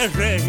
de 0.00 0.39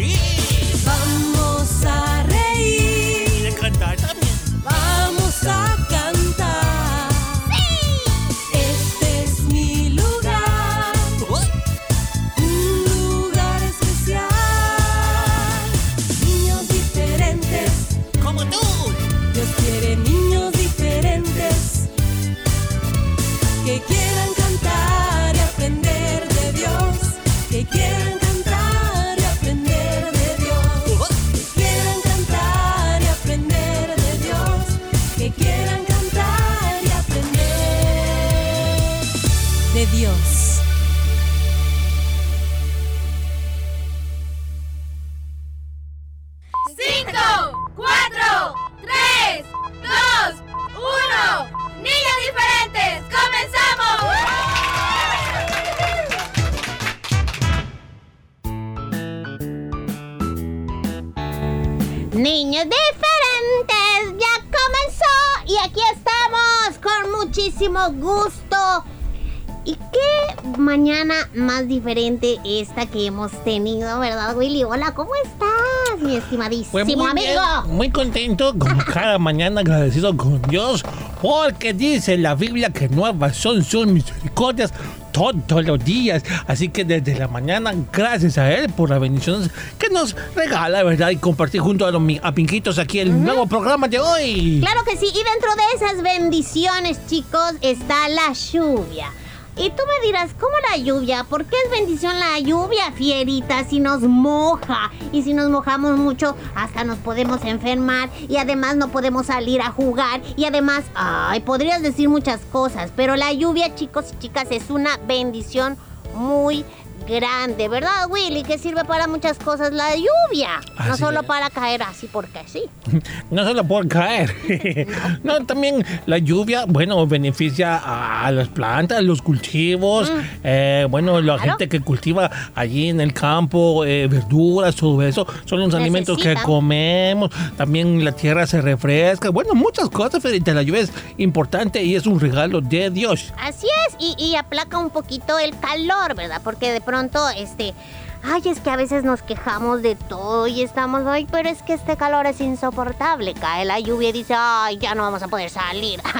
¿Y 69.64 69.74
qué 69.74 70.48
mañana 70.58 71.14
más 71.34 71.68
diferente 71.68 72.38
esta 72.44 72.86
que 72.86 73.06
hemos 73.06 73.30
tenido, 73.44 74.00
verdad, 74.00 74.36
Willy? 74.36 74.64
Hola, 74.64 74.92
¿cómo 74.92 75.12
estás, 75.22 76.00
mi 76.00 76.16
estimadísimo 76.16 76.72
Pues 76.72 76.86
muy 76.86 77.06
amigo? 77.06 77.40
bien, 77.64 77.76
muy 77.76 77.90
contento, 77.90 78.58
como 78.58 78.82
cada 78.92 79.18
mañana 79.18 79.60
agradecido 79.60 80.16
con 80.16 80.42
Dios, 80.42 80.84
porque 81.20 81.74
dice 81.74 82.18
la 82.18 82.34
Biblia 82.34 82.70
que 82.70 82.88
nuevas 82.88 83.36
son 83.36 83.62
sus 83.62 83.86
misericordias 83.86 84.72
todos 85.12 85.64
los 85.64 85.84
días. 85.84 86.24
Así 86.48 86.70
que 86.70 86.84
desde 86.84 87.14
la 87.14 87.28
mañana, 87.28 87.72
gracias 87.92 88.38
a 88.38 88.52
Él 88.52 88.68
por 88.70 88.90
las 88.90 88.98
bendiciones 88.98 89.50
que 89.78 89.90
nos 89.90 90.16
regala, 90.34 90.82
¿verdad? 90.82 91.10
Y 91.10 91.16
compartir 91.16 91.60
junto 91.60 91.86
a 91.86 91.92
los 91.92 92.02
a 92.22 92.32
Pinquitos 92.32 92.78
aquí 92.78 92.98
el 92.98 93.22
nuevo 93.22 93.46
programa 93.46 93.86
de 93.86 94.00
hoy. 94.00 94.58
Claro 94.60 94.82
que 94.84 94.96
sí, 94.96 95.06
y 95.06 95.22
dentro 95.22 95.50
de 95.54 95.62
esas 95.76 96.02
bendiciones, 96.02 96.98
chicos, 97.06 97.52
está 97.60 98.08
la 98.08 98.32
lluvia. 98.32 99.12
Y 99.54 99.68
tú 99.70 99.82
me 99.86 100.06
dirás, 100.06 100.30
¿cómo 100.40 100.54
la 100.70 100.78
lluvia? 100.78 101.24
¿Por 101.24 101.44
qué 101.44 101.56
es 101.64 101.70
bendición 101.70 102.18
la 102.18 102.38
lluvia, 102.38 102.90
fierita? 102.92 103.64
Si 103.64 103.80
nos 103.80 104.00
moja. 104.00 104.90
Y 105.12 105.22
si 105.22 105.34
nos 105.34 105.50
mojamos 105.50 105.98
mucho, 105.98 106.36
hasta 106.54 106.84
nos 106.84 106.98
podemos 106.98 107.44
enfermar. 107.44 108.08
Y 108.28 108.38
además 108.38 108.76
no 108.76 108.88
podemos 108.88 109.26
salir 109.26 109.60
a 109.60 109.70
jugar. 109.70 110.22
Y 110.36 110.46
además, 110.46 110.84
ay, 110.94 111.40
podrías 111.40 111.82
decir 111.82 112.08
muchas 112.08 112.40
cosas. 112.50 112.92
Pero 112.96 113.14
la 113.14 113.32
lluvia, 113.32 113.74
chicos 113.74 114.06
y 114.14 114.18
chicas, 114.20 114.48
es 114.50 114.70
una 114.70 114.96
bendición 115.06 115.76
muy 116.14 116.64
grande, 117.06 117.68
¿verdad, 117.68 118.06
Willy? 118.08 118.42
Que 118.42 118.58
sirve 118.58 118.84
para 118.84 119.06
muchas 119.06 119.38
cosas 119.38 119.72
la 119.72 119.90
lluvia. 119.96 120.60
no 120.86 120.96
solo 120.96 121.20
es. 121.20 121.26
para 121.26 121.50
caer 121.50 121.82
así 121.82 122.08
porque 122.10 122.40
sí. 122.46 122.62
No 123.30 123.44
solo 123.44 123.64
por 123.64 123.88
caer. 123.88 124.34
no, 125.24 125.44
también 125.44 125.84
la 126.06 126.18
lluvia, 126.18 126.64
bueno, 126.66 127.06
beneficia 127.06 127.80
a, 128.24 128.30
las 128.30 128.48
plantas, 128.48 129.02
los 129.02 129.22
cultivos. 129.22 130.10
eh, 130.44 130.86
bueno, 130.90 131.20
la 131.20 131.32
Mm. 131.32 131.36
Claro. 131.42 131.58
gente 131.58 131.68
que 131.68 131.80
cultiva 131.80 132.30
allí 132.54 132.88
en 132.90 133.00
el 133.00 133.12
campo, 133.14 133.84
eh, 133.84 134.06
verduras, 134.06 134.76
todo 134.76 135.02
eso, 135.02 135.26
son 135.46 135.60
los 135.60 135.74
alimentos 135.74 136.18
que 136.18 136.34
comemos. 136.44 137.30
También 137.56 138.04
la 138.04 138.12
tierra 138.12 138.46
se 138.46 138.60
refresca. 138.60 139.30
Bueno, 139.30 139.54
muchas 139.54 139.88
cosas, 139.88 140.22
Federica. 140.22 140.52
La 140.54 140.62
lluvia 140.62 140.82
es 140.82 140.92
importante 141.16 141.82
y 141.82 141.96
es 141.96 142.06
un 142.06 142.20
regalo 142.20 142.60
de 142.60 142.90
Dios. 142.90 143.32
Así 143.40 143.66
es, 143.88 143.96
y, 143.98 144.14
y 144.22 144.36
aplaca 144.36 144.78
un 144.78 144.90
poquito 144.90 145.38
el 145.38 145.58
calor, 145.58 146.14
¿verdad? 146.14 146.40
Porque 146.44 146.70
de 146.72 146.80
pronto, 146.80 146.91
este, 147.36 147.74
ay, 148.22 148.42
es 148.46 148.60
que 148.60 148.70
a 148.70 148.76
veces 148.76 149.04
nos 149.04 149.22
quejamos 149.22 149.82
de 149.82 149.96
todo 149.96 150.46
y 150.46 150.62
estamos, 150.62 151.06
ay, 151.06 151.26
pero 151.30 151.48
es 151.48 151.62
que 151.62 151.74
este 151.74 151.96
calor 151.96 152.26
es 152.26 152.40
insoportable. 152.40 153.34
Cae 153.34 153.64
la 153.64 153.80
lluvia 153.80 154.10
y 154.10 154.12
dice, 154.12 154.34
ay, 154.36 154.78
ya 154.78 154.94
no 154.94 155.02
vamos 155.02 155.22
a 155.22 155.28
poder 155.28 155.50
salir. 155.50 156.00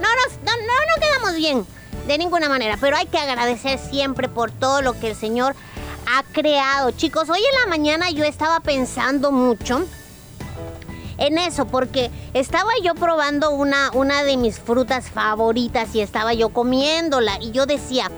No, 0.00 0.08
nos, 0.08 0.38
no, 0.38 0.52
no, 0.56 0.72
no 0.72 1.00
quedamos 1.00 1.36
bien, 1.36 1.66
de 2.06 2.16
ninguna 2.16 2.48
manera, 2.48 2.78
pero 2.80 2.96
hay 2.96 3.04
que 3.04 3.18
agradecer 3.18 3.78
siempre 3.78 4.30
por 4.30 4.50
todo 4.50 4.80
lo 4.80 4.98
que 4.98 5.10
el 5.10 5.14
Señor 5.14 5.54
ha 6.06 6.22
creado. 6.32 6.90
Chicos, 6.92 7.28
hoy 7.28 7.38
en 7.38 7.60
la 7.60 7.66
mañana 7.66 8.10
yo 8.10 8.24
estaba 8.24 8.60
pensando 8.60 9.30
mucho 9.30 9.84
en 11.20 11.36
eso, 11.36 11.66
porque 11.66 12.10
estaba 12.32 12.70
yo 12.82 12.94
probando 12.94 13.50
una, 13.50 13.90
una 13.92 14.22
de 14.22 14.38
mis 14.38 14.58
frutas 14.58 15.10
favoritas 15.10 15.94
y 15.94 16.00
estaba 16.00 16.32
yo 16.32 16.48
comiéndola 16.48 17.38
y 17.42 17.50
yo 17.50 17.66
decía, 17.66 18.10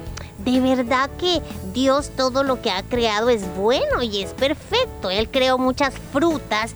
de 0.45 0.61
verdad 0.61 1.11
que 1.19 1.41
Dios 1.73 2.11
todo 2.17 2.43
lo 2.43 2.61
que 2.61 2.71
ha 2.71 2.83
creado 2.83 3.31
es 3.31 3.43
bueno 3.57 4.03
y 4.03 4.23
es 4.23 4.35
perfecto. 4.35 5.11
Él 5.11 5.29
creó 5.31 5.59
muchas 5.59 5.95
frutas 6.13 6.75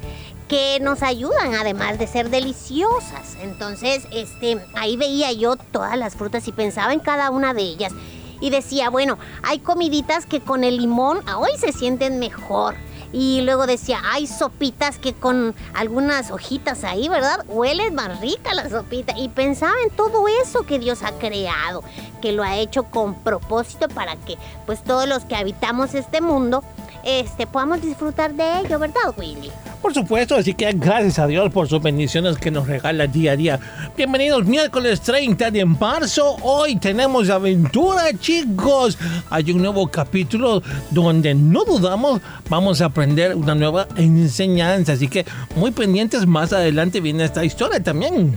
que 0.49 0.78
nos 0.81 1.03
ayudan 1.03 1.54
además 1.54 1.99
de 1.99 2.06
ser 2.06 2.31
deliciosas. 2.31 3.37
Entonces, 3.43 4.06
este, 4.12 4.65
ahí 4.75 4.97
veía 4.97 5.32
yo 5.32 5.56
todas 5.56 5.97
las 5.99 6.15
frutas 6.15 6.47
y 6.47 6.53
pensaba 6.53 6.93
en 6.93 7.00
cada 7.00 7.31
una 7.31 7.54
de 7.54 7.62
ellas. 7.62 7.93
Y 8.41 8.50
decía, 8.50 8.91
bueno, 8.91 9.19
hay 9.43 9.59
comiditas 9.59 10.27
que 10.27 10.41
con 10.41 10.62
el 10.62 10.77
limón 10.77 11.21
hoy 11.37 11.50
se 11.59 11.72
sienten 11.72 12.19
mejor. 12.19 12.77
Y 13.12 13.41
luego 13.43 13.67
decía, 13.67 14.00
hay 14.05 14.27
sopitas 14.27 14.99
que 14.99 15.12
con 15.12 15.55
algunas 15.75 16.31
hojitas 16.31 16.84
ahí, 16.84 17.09
¿verdad? 17.09 17.44
Huele 17.49 17.91
más 17.91 18.21
rica 18.21 18.55
la 18.55 18.69
sopita. 18.69 19.15
Y 19.17 19.28
pensaba 19.28 19.75
en 19.84 19.91
todo 19.91 20.27
eso 20.28 20.65
que 20.67 20.78
Dios 20.78 21.03
ha 21.03 21.12
creado, 21.12 21.83
que 22.21 22.33
lo 22.33 22.43
ha 22.43 22.56
hecho 22.56 22.84
con 22.84 23.15
propósito 23.15 23.89
para 23.89 24.16
que 24.16 24.37
pues 24.66 24.83
todos 24.83 25.09
los 25.09 25.25
que 25.25 25.36
habitamos 25.36 25.95
este 25.95 26.21
mundo 26.21 26.63
este, 27.07 27.47
podamos 27.47 27.80
disfrutar 27.83 28.34
de 28.34 28.60
ello, 28.60 28.80
¿verdad, 28.80 29.15
Willy? 29.16 29.53
Por 29.80 29.95
supuesto, 29.95 30.34
así 30.34 30.54
que 30.54 30.72
gracias 30.72 31.21
a 31.21 31.28
Dios 31.28 31.53
por 31.53 31.69
sus 31.69 31.80
bendiciones 31.80 32.39
que 32.39 32.51
nos 32.51 32.66
regala 32.66 33.07
día 33.07 33.33
a 33.33 33.36
día. 33.36 33.60
Bienvenidos 33.97 34.45
miércoles 34.45 35.01
30 35.03 35.53
de 35.53 35.65
marzo. 35.65 36.36
Hoy 36.42 36.75
tenemos 36.75 37.30
aventura, 37.30 38.07
chicos. 38.19 38.98
Hay 39.30 39.53
un 39.53 39.59
nuevo 39.59 39.86
capítulo 39.86 40.60
donde 40.91 41.36
no 41.36 41.65
dudamos 41.65 42.21
vamos 42.48 42.80
a 42.80 42.89
aprender 42.97 43.34
una 43.34 43.54
nueva 43.54 43.87
enseñanza. 43.97 44.93
Así 44.93 45.07
que 45.09 45.27
muy 45.54 45.71
pendientes, 45.71 46.27
más 46.27 46.54
adelante 46.54 47.03
viene 47.03 47.25
esta 47.25 47.45
historia 47.45 47.83
también. 47.83 48.34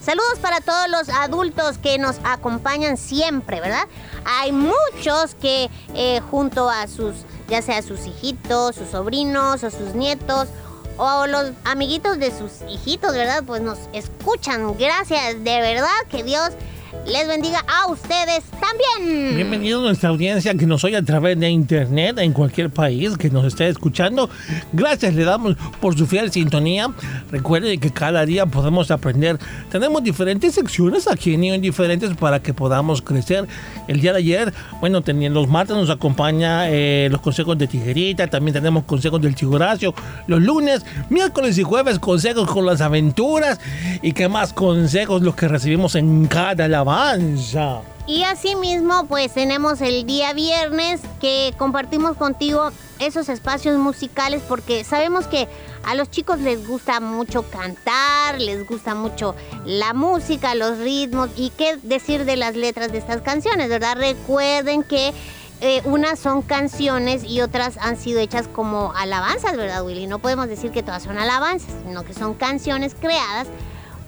Saludos 0.00 0.38
para 0.40 0.60
todos 0.60 0.88
los 0.88 1.08
adultos 1.08 1.76
que 1.78 1.98
nos 1.98 2.16
acompañan 2.22 2.96
siempre, 2.96 3.60
¿verdad? 3.60 3.86
Hay 4.24 4.52
muchos 4.52 5.34
que 5.40 5.68
eh, 5.94 6.20
junto 6.30 6.70
a 6.70 6.86
sus, 6.86 7.14
ya 7.48 7.62
sea 7.62 7.82
sus 7.82 8.06
hijitos, 8.06 8.76
sus 8.76 8.88
sobrinos 8.90 9.64
o 9.64 9.70
sus 9.70 9.94
nietos 9.94 10.48
o 10.96 11.26
los 11.26 11.50
amiguitos 11.64 12.18
de 12.18 12.30
sus 12.30 12.62
hijitos, 12.70 13.12
¿verdad? 13.12 13.42
Pues 13.44 13.60
nos 13.60 13.78
escuchan. 13.92 14.78
Gracias, 14.78 15.42
de 15.42 15.60
verdad 15.60 15.88
que 16.08 16.22
Dios 16.22 16.50
les 17.06 17.26
bendiga 17.26 17.64
a 17.66 17.90
ustedes 17.90 18.44
también. 18.60 19.36
Bienvenido 19.36 19.80
a 19.80 19.82
nuestra 19.82 20.10
audiencia 20.10 20.54
que 20.54 20.66
nos 20.66 20.84
oye 20.84 20.96
a 20.96 21.02
través 21.02 21.38
de 21.38 21.48
internet 21.48 22.18
en 22.18 22.32
cualquier 22.32 22.70
país 22.70 23.16
que 23.16 23.30
nos 23.30 23.44
esté 23.44 23.68
escuchando. 23.68 24.28
Gracias 24.72 25.14
le 25.14 25.24
damos 25.24 25.56
por 25.80 25.96
su 25.96 26.06
fiel 26.06 26.30
sintonía. 26.30 26.90
Recuerde 27.30 27.78
que 27.78 27.90
cada 27.90 28.24
día 28.26 28.46
podemos 28.46 28.90
aprender. 28.90 29.38
Tenemos 29.70 30.02
diferentes 30.02 30.54
secciones 30.54 31.08
aquí 31.08 31.34
en 31.34 31.40
Niños 31.40 31.60
Diferentes 31.60 32.14
para 32.14 32.40
que 32.40 32.54
podamos 32.54 33.02
crecer. 33.02 33.46
El 33.88 34.00
día 34.00 34.12
de 34.12 34.18
ayer, 34.18 34.54
bueno, 34.80 35.02
los 35.04 35.48
martes 35.48 35.76
nos 35.76 35.90
acompaña 35.90 36.70
eh, 36.70 37.08
los 37.10 37.20
consejos 37.20 37.56
de 37.58 37.66
Tijerita, 37.66 38.26
también 38.28 38.54
tenemos 38.54 38.84
consejos 38.84 39.20
del 39.20 39.34
Chigoracio. 39.34 39.94
Los 40.26 40.40
lunes, 40.40 40.84
miércoles 41.08 41.58
y 41.58 41.62
jueves 41.62 41.98
consejos 41.98 42.50
con 42.50 42.66
las 42.66 42.80
aventuras 42.80 43.60
y 44.02 44.12
qué 44.12 44.28
más 44.28 44.52
consejos 44.52 45.22
los 45.22 45.34
que 45.34 45.48
recibimos 45.48 45.94
en 45.94 46.26
cada 46.26 46.68
alabanza. 46.80 47.82
Y 48.06 48.24
asimismo, 48.24 49.06
pues 49.06 49.32
tenemos 49.34 49.80
el 49.80 50.04
día 50.04 50.32
viernes 50.32 51.00
que 51.20 51.54
compartimos 51.58 52.16
contigo 52.16 52.70
esos 52.98 53.28
espacios 53.28 53.78
musicales 53.78 54.42
porque 54.48 54.82
sabemos 54.82 55.26
que 55.26 55.46
a 55.84 55.94
los 55.94 56.10
chicos 56.10 56.40
les 56.40 56.66
gusta 56.66 56.98
mucho 57.00 57.42
cantar, 57.42 58.40
les 58.40 58.66
gusta 58.66 58.94
mucho 58.94 59.36
la 59.64 59.94
música, 59.94 60.54
los 60.54 60.78
ritmos 60.78 61.30
y 61.36 61.50
qué 61.50 61.76
decir 61.82 62.24
de 62.24 62.36
las 62.36 62.56
letras 62.56 62.90
de 62.90 62.98
estas 62.98 63.22
canciones, 63.22 63.68
¿verdad? 63.68 63.96
Recuerden 63.96 64.82
que 64.82 65.12
eh, 65.60 65.82
unas 65.84 66.18
son 66.18 66.42
canciones 66.42 67.22
y 67.22 67.42
otras 67.42 67.76
han 67.78 67.96
sido 67.96 68.18
hechas 68.18 68.48
como 68.48 68.92
alabanzas, 68.96 69.56
¿verdad, 69.56 69.84
Willy? 69.84 70.06
No 70.06 70.18
podemos 70.18 70.48
decir 70.48 70.72
que 70.72 70.82
todas 70.82 71.02
son 71.02 71.18
alabanzas, 71.18 71.74
sino 71.86 72.02
que 72.02 72.14
son 72.14 72.34
canciones 72.34 72.96
creadas 72.98 73.46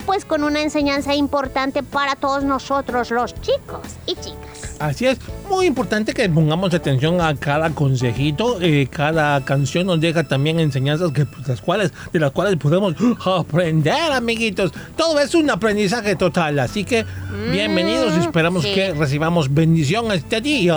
pues 0.06 0.24
con 0.24 0.44
una 0.44 0.60
enseñanza 0.60 1.14
importante 1.14 1.82
para 1.82 2.16
todos 2.16 2.44
nosotros 2.44 3.10
los 3.10 3.34
chicos 3.40 3.80
y 4.06 4.14
chicas. 4.16 4.76
Así 4.78 5.06
es, 5.06 5.18
muy 5.52 5.66
importante 5.66 6.14
que 6.14 6.26
pongamos 6.30 6.72
atención 6.72 7.20
a 7.20 7.36
cada 7.36 7.68
consejito. 7.74 8.58
eh, 8.62 8.88
cada 8.90 9.44
canción 9.44 9.86
nos 9.86 10.00
deja 10.00 10.24
también 10.24 10.58
enseñanzas 10.58 11.12
que, 11.12 11.26
pues, 11.26 11.46
las 11.46 11.60
cuales, 11.60 11.92
de 12.10 12.20
las 12.20 12.30
cuales 12.30 12.56
podemos 12.56 12.94
aprender, 13.26 14.12
amiguitos. 14.12 14.72
Todo 14.96 15.20
es 15.20 15.34
un 15.34 15.50
aprendizaje 15.50 16.16
total, 16.16 16.58
así 16.58 16.84
que 16.84 17.04
bienvenidos 17.50 18.14
y 18.16 18.20
esperamos 18.20 18.62
sí. 18.62 18.72
que 18.72 18.94
recibamos 18.94 19.52
bendición 19.52 20.10
este 20.12 20.40
día. 20.40 20.74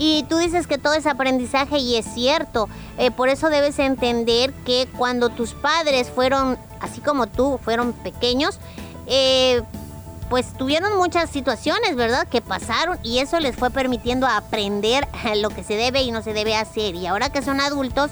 Y 0.00 0.24
tú 0.28 0.38
dices 0.38 0.66
que 0.66 0.78
todo 0.78 0.94
es 0.94 1.06
aprendizaje 1.06 1.78
y 1.78 1.94
es 1.94 2.04
cierto. 2.12 2.68
Eh, 2.98 3.12
por 3.12 3.28
eso 3.28 3.50
debes 3.50 3.78
entender 3.78 4.52
que 4.66 4.88
cuando 4.98 5.28
tus 5.28 5.52
padres 5.52 6.10
fueron, 6.12 6.58
así 6.80 7.00
como 7.00 7.28
tú, 7.28 7.60
fueron 7.62 7.92
pequeños, 7.92 8.58
eh, 9.06 9.62
pues 10.28 10.52
tuvieron 10.54 10.96
muchas 10.96 11.30
situaciones, 11.30 11.96
¿verdad? 11.96 12.28
Que 12.28 12.40
pasaron 12.40 12.98
y 13.02 13.18
eso 13.18 13.40
les 13.40 13.56
fue 13.56 13.70
permitiendo 13.70 14.26
aprender 14.26 15.08
lo 15.36 15.50
que 15.50 15.64
se 15.64 15.74
debe 15.74 16.02
y 16.02 16.10
no 16.10 16.22
se 16.22 16.32
debe 16.32 16.56
hacer. 16.56 16.94
Y 16.94 17.06
ahora 17.06 17.30
que 17.30 17.42
son 17.42 17.60
adultos, 17.60 18.10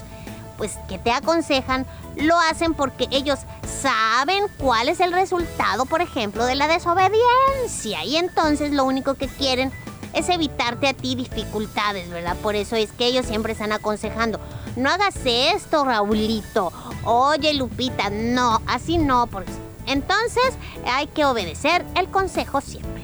pues 0.57 0.77
que 0.89 0.97
te 0.97 1.11
aconsejan, 1.11 1.85
lo 2.15 2.37
hacen 2.39 2.73
porque 2.73 3.07
ellos 3.11 3.39
saben 3.81 4.45
cuál 4.57 4.89
es 4.89 4.99
el 4.99 5.13
resultado, 5.13 5.85
por 5.85 6.01
ejemplo, 6.01 6.45
de 6.45 6.55
la 6.55 6.67
desobediencia. 6.67 8.03
Y 8.03 8.17
entonces 8.17 8.71
lo 8.71 8.83
único 8.85 9.13
que 9.13 9.27
quieren 9.27 9.71
es 10.13 10.29
evitarte 10.29 10.87
a 10.87 10.93
ti 10.93 11.15
dificultades, 11.15 12.09
¿verdad? 12.09 12.35
Por 12.37 12.55
eso 12.55 12.75
es 12.75 12.91
que 12.91 13.05
ellos 13.05 13.27
siempre 13.27 13.53
están 13.53 13.71
aconsejando, 13.71 14.39
no 14.75 14.89
hagas 14.89 15.15
esto, 15.25 15.85
Raulito. 15.85 16.71
Oye, 17.03 17.53
Lupita, 17.53 18.09
no, 18.09 18.61
así 18.65 18.97
no, 18.97 19.27
porque 19.27 19.51
entonces 19.87 20.53
hay 20.85 21.07
que 21.07 21.25
obedecer 21.25 21.83
el 21.95 22.07
consejo 22.09 22.61
siempre. 22.61 23.03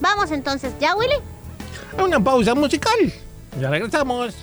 Vamos 0.00 0.30
entonces, 0.30 0.72
¿ya, 0.80 0.96
Willy? 0.96 1.16
Una 2.02 2.18
pausa 2.22 2.54
musical. 2.54 3.12
Ya 3.60 3.70
regresamos. 3.70 4.34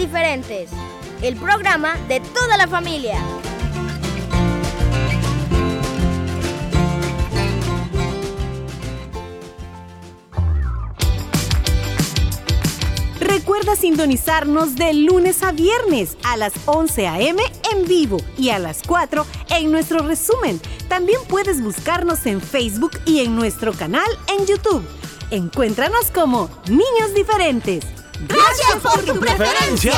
Diferentes, 0.00 0.70
el 1.20 1.36
programa 1.36 1.94
de 2.08 2.20
toda 2.20 2.56
la 2.56 2.66
familia. 2.66 3.18
Recuerda 13.20 13.76
sintonizarnos 13.76 14.74
de 14.74 14.94
lunes 14.94 15.42
a 15.42 15.52
viernes 15.52 16.16
a 16.24 16.38
las 16.38 16.54
11 16.64 17.06
a.m. 17.06 17.42
en 17.70 17.84
vivo 17.86 18.16
y 18.38 18.48
a 18.48 18.58
las 18.58 18.82
4 18.86 19.26
en 19.50 19.70
nuestro 19.70 19.98
resumen. 19.98 20.62
También 20.88 21.20
puedes 21.28 21.62
buscarnos 21.62 22.24
en 22.24 22.40
Facebook 22.40 22.92
y 23.04 23.20
en 23.20 23.36
nuestro 23.36 23.74
canal 23.74 24.08
en 24.28 24.46
YouTube. 24.46 24.82
Encuéntranos 25.30 26.10
como 26.10 26.48
Niños 26.70 27.12
Diferentes. 27.14 27.99
¡Gracias 28.28 28.76
por 28.82 29.04
tu 29.04 29.18
preferencia! 29.18 29.94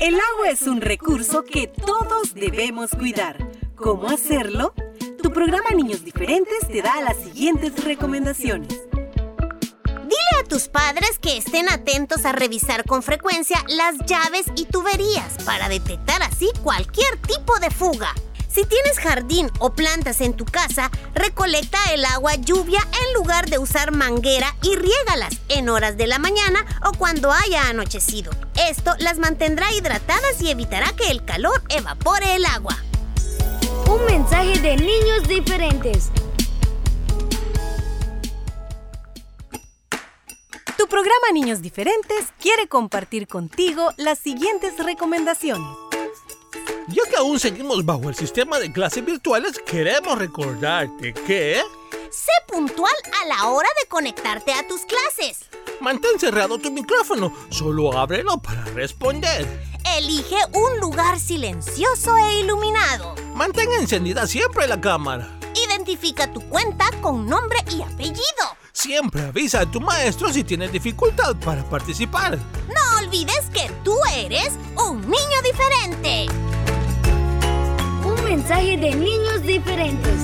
El 0.00 0.14
agua 0.14 0.50
es 0.50 0.62
un 0.62 0.80
recurso 0.80 1.44
que 1.44 1.66
todos 1.66 2.34
debemos 2.34 2.90
cuidar. 2.92 3.36
¿Cómo 3.74 4.08
hacerlo? 4.08 4.72
Tu 5.22 5.30
programa 5.32 5.70
Niños 5.70 6.04
Diferentes 6.04 6.66
te 6.68 6.80
da 6.80 7.00
las 7.02 7.16
siguientes 7.16 7.84
recomendaciones. 7.84 8.68
Dile 9.84 10.40
a 10.40 10.44
tus 10.48 10.68
padres 10.68 11.18
que 11.18 11.36
estén 11.36 11.68
atentos 11.68 12.24
a 12.24 12.32
revisar 12.32 12.84
con 12.84 13.02
frecuencia 13.02 13.62
las 13.68 13.96
llaves 14.06 14.46
y 14.56 14.64
tuberías 14.66 15.42
para 15.44 15.68
detectar 15.68 16.22
así 16.22 16.48
cualquier 16.62 17.18
tipo 17.22 17.58
de 17.58 17.70
fuga. 17.70 18.14
Si 18.58 18.64
tienes 18.64 18.98
jardín 18.98 19.52
o 19.60 19.72
plantas 19.72 20.20
en 20.20 20.34
tu 20.34 20.44
casa, 20.44 20.90
recolecta 21.14 21.78
el 21.92 22.04
agua 22.04 22.34
lluvia 22.34 22.80
en 22.80 23.14
lugar 23.14 23.48
de 23.48 23.58
usar 23.58 23.92
manguera 23.92 24.52
y 24.64 24.74
riégalas 24.74 25.38
en 25.48 25.68
horas 25.68 25.96
de 25.96 26.08
la 26.08 26.18
mañana 26.18 26.66
o 26.84 26.90
cuando 26.98 27.30
haya 27.30 27.68
anochecido. 27.68 28.32
Esto 28.68 28.96
las 28.98 29.20
mantendrá 29.20 29.72
hidratadas 29.72 30.42
y 30.42 30.50
evitará 30.50 30.92
que 30.96 31.08
el 31.08 31.24
calor 31.24 31.62
evapore 31.68 32.34
el 32.34 32.46
agua. 32.46 32.76
Un 33.88 34.04
mensaje 34.06 34.58
de 34.58 34.76
niños 34.76 35.28
diferentes. 35.28 36.10
Tu 40.76 40.88
programa 40.88 41.30
Niños 41.32 41.62
Diferentes 41.62 42.32
quiere 42.40 42.66
compartir 42.66 43.28
contigo 43.28 43.92
las 43.98 44.18
siguientes 44.18 44.76
recomendaciones. 44.84 45.87
Ya 46.88 47.02
que 47.10 47.16
aún 47.16 47.38
seguimos 47.38 47.84
bajo 47.84 48.08
el 48.08 48.14
sistema 48.14 48.58
de 48.58 48.72
clases 48.72 49.04
virtuales, 49.04 49.60
queremos 49.66 50.18
recordarte 50.18 51.12
que 51.12 51.60
Sé 52.10 52.32
puntual 52.46 52.94
a 53.22 53.26
la 53.26 53.48
hora 53.48 53.68
de 53.82 53.86
conectarte 53.88 54.52
a 54.54 54.66
tus 54.66 54.80
clases. 54.86 55.44
mantén 55.80 56.18
cerrado 56.18 56.58
tu 56.58 56.70
micrófono, 56.70 57.30
solo 57.50 57.92
ábrelo 57.92 58.38
para 58.38 58.64
responder. 58.64 59.46
Elige 59.98 60.38
un 60.54 60.80
lugar 60.80 61.20
silencioso 61.20 62.16
e 62.16 62.40
iluminado. 62.40 63.14
Mantén 63.34 63.70
encendida 63.72 64.26
siempre 64.26 64.66
la 64.66 64.80
cámara. 64.80 65.28
Identifica 65.54 66.32
tu 66.32 66.40
cuenta 66.48 66.86
con 67.02 67.26
nombre 67.26 67.58
y 67.70 67.82
apellido. 67.82 68.56
Siempre 68.72 69.22
avisa 69.22 69.60
a 69.60 69.70
tu 69.70 69.80
maestro 69.80 70.32
si 70.32 70.42
tienes 70.44 70.72
dificultad 70.72 71.36
para 71.44 71.62
participar. 71.64 72.38
No 72.68 72.98
olvides 73.04 73.50
que 73.52 73.70
tú 73.84 73.94
eres 74.16 74.52
un 74.76 75.02
niño 75.02 75.42
diferente. 75.44 76.26
Mensaje 78.28 78.76
de 78.76 78.94
niños 78.94 79.42
diferentes. 79.42 80.20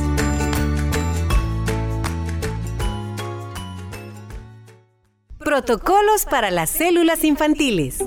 Protocolos 5.39 6.27
para 6.31 6.51
las 6.51 6.69
células 6.69 7.25
infantiles. 7.25 8.05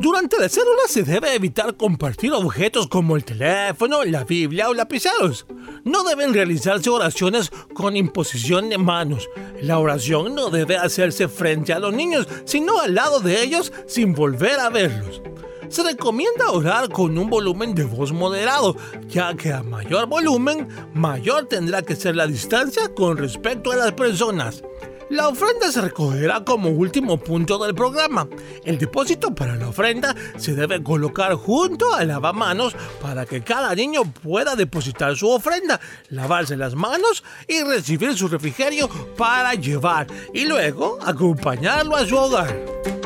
Durante 0.00 0.40
la 0.40 0.48
célula 0.48 0.82
se 0.88 1.04
debe 1.04 1.36
evitar 1.36 1.76
compartir 1.76 2.32
objetos 2.32 2.88
como 2.88 3.14
el 3.14 3.24
teléfono, 3.24 4.02
la 4.02 4.24
Biblia 4.24 4.68
o 4.68 4.74
lapiceros. 4.74 5.46
No 5.84 6.02
deben 6.02 6.34
realizarse 6.34 6.90
oraciones 6.90 7.52
con 7.74 7.96
imposición 7.96 8.70
de 8.70 8.78
manos. 8.78 9.28
La 9.60 9.78
oración 9.78 10.34
no 10.34 10.50
debe 10.50 10.78
hacerse 10.78 11.28
frente 11.28 11.72
a 11.72 11.78
los 11.78 11.94
niños, 11.94 12.26
sino 12.44 12.80
al 12.80 12.96
lado 12.96 13.20
de 13.20 13.40
ellos 13.40 13.72
sin 13.86 14.14
volver 14.14 14.58
a 14.58 14.68
verlos. 14.68 15.22
Se 15.72 15.82
recomienda 15.82 16.50
orar 16.50 16.90
con 16.90 17.16
un 17.16 17.30
volumen 17.30 17.74
de 17.74 17.84
voz 17.84 18.12
moderado, 18.12 18.76
ya 19.08 19.34
que 19.34 19.54
a 19.54 19.62
mayor 19.62 20.06
volumen, 20.06 20.68
mayor 20.92 21.46
tendrá 21.46 21.80
que 21.80 21.96
ser 21.96 22.14
la 22.14 22.26
distancia 22.26 22.92
con 22.94 23.16
respecto 23.16 23.72
a 23.72 23.76
las 23.76 23.92
personas. 23.92 24.62
La 25.08 25.28
ofrenda 25.28 25.72
se 25.72 25.80
recogerá 25.80 26.44
como 26.44 26.68
último 26.68 27.16
punto 27.16 27.56
del 27.56 27.74
programa. 27.74 28.28
El 28.66 28.76
depósito 28.76 29.34
para 29.34 29.56
la 29.56 29.70
ofrenda 29.70 30.14
se 30.36 30.54
debe 30.54 30.82
colocar 30.82 31.36
junto 31.36 31.94
al 31.94 32.08
lavamanos 32.08 32.76
para 33.00 33.24
que 33.24 33.42
cada 33.42 33.74
niño 33.74 34.02
pueda 34.22 34.54
depositar 34.54 35.16
su 35.16 35.30
ofrenda, 35.30 35.80
lavarse 36.10 36.54
las 36.54 36.74
manos 36.74 37.24
y 37.48 37.62
recibir 37.62 38.14
su 38.14 38.28
refrigerio 38.28 38.90
para 39.16 39.54
llevar 39.54 40.06
y 40.34 40.44
luego 40.44 40.98
acompañarlo 41.02 41.96
a 41.96 42.04
su 42.04 42.18
hogar. 42.18 43.01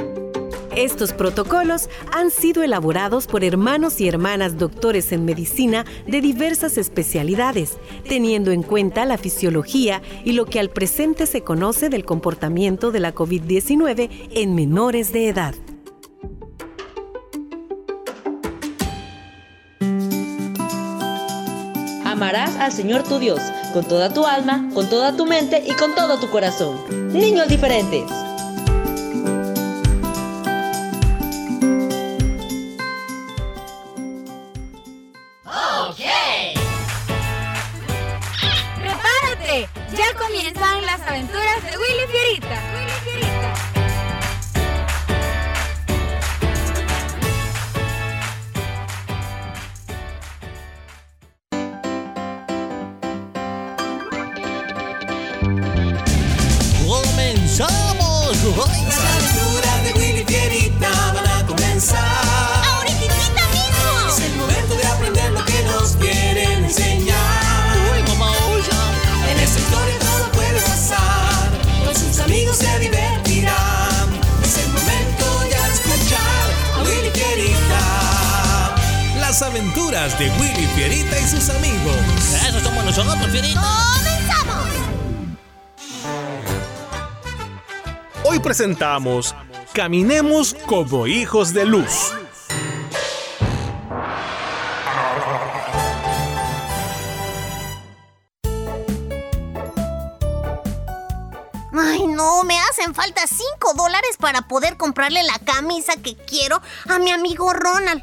Estos 0.77 1.15
protocolos 1.15 1.89
han 2.13 2.31
sido 2.31 2.63
elaborados 2.63 3.27
por 3.27 3.43
hermanos 3.43 3.99
y 3.99 4.09
hermanas 4.09 4.59
doctores 4.59 5.11
en 5.11 5.25
medicina 5.25 5.87
de 6.07 6.21
diversas 6.21 6.77
especialidades, 6.77 7.79
teniendo 8.07 8.51
en 8.51 8.63
cuenta 8.63 9.07
la 9.07 9.17
fisiología 9.17 10.03
y 10.23 10.33
lo 10.33 10.45
que 10.45 10.61
al 10.61 10.69
presente 10.69 11.25
se 11.25 11.41
conoce 11.41 11.89
del 11.89 12.05
comportamiento 12.05 12.91
de 12.91 13.01
la 13.01 13.15
COVID-19 13.15 14.29
en 14.33 14.55
menores 14.55 15.15
de 15.15 15.29
edad. 15.29 15.55
Amarás 22.05 22.55
al 22.57 22.73
Señor 22.73 23.03
tu 23.03 23.19
Dios 23.19 23.41
con 23.73 23.85
toda 23.85 24.13
tu 24.13 24.27
alma, 24.27 24.69
con 24.75 24.91
toda 24.91 25.17
tu 25.17 25.25
mente 25.25 25.65
y 25.67 25.73
con 25.73 25.95
todo 25.95 26.21
tu 26.21 26.29
corazón. 26.29 26.77
Niños 27.15 27.49
diferentes. 27.49 28.05
Willy 41.89 42.16
Caminemos 89.73 90.55
como 90.67 91.07
hijos 91.07 91.53
de 91.53 91.65
luz. 91.67 92.13
Ay, 101.79 102.07
no, 102.09 102.43
me 102.43 102.59
hacen 102.59 102.95
falta 102.95 103.21
5 103.27 103.75
dólares 103.75 104.17
para 104.19 104.43
poder 104.43 104.77
comprarle 104.77 105.23
la 105.23 105.39
camisa 105.39 105.95
que 106.03 106.17
quiero 106.17 106.61
a 106.89 106.99
mi 106.99 107.13
amigo 107.13 107.53
Ronald. 107.53 108.03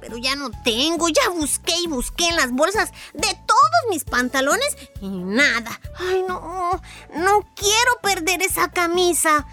Pero 0.00 0.18
ya 0.18 0.34
no 0.34 0.50
tengo, 0.64 1.08
ya 1.08 1.30
busqué 1.30 1.74
y 1.82 1.86
busqué 1.86 2.28
en 2.28 2.36
las 2.36 2.50
bolsas 2.50 2.90
de 3.14 3.28
todos 3.46 3.62
mis 3.88 4.04
pantalones 4.04 4.76
y 5.00 5.08
nada. 5.08 5.80
Ay, 5.98 6.22
no, 6.28 6.82
no 7.14 7.48
quiero 7.54 7.98
perder 8.02 8.42
esa 8.42 8.68
camisa. 8.70 9.46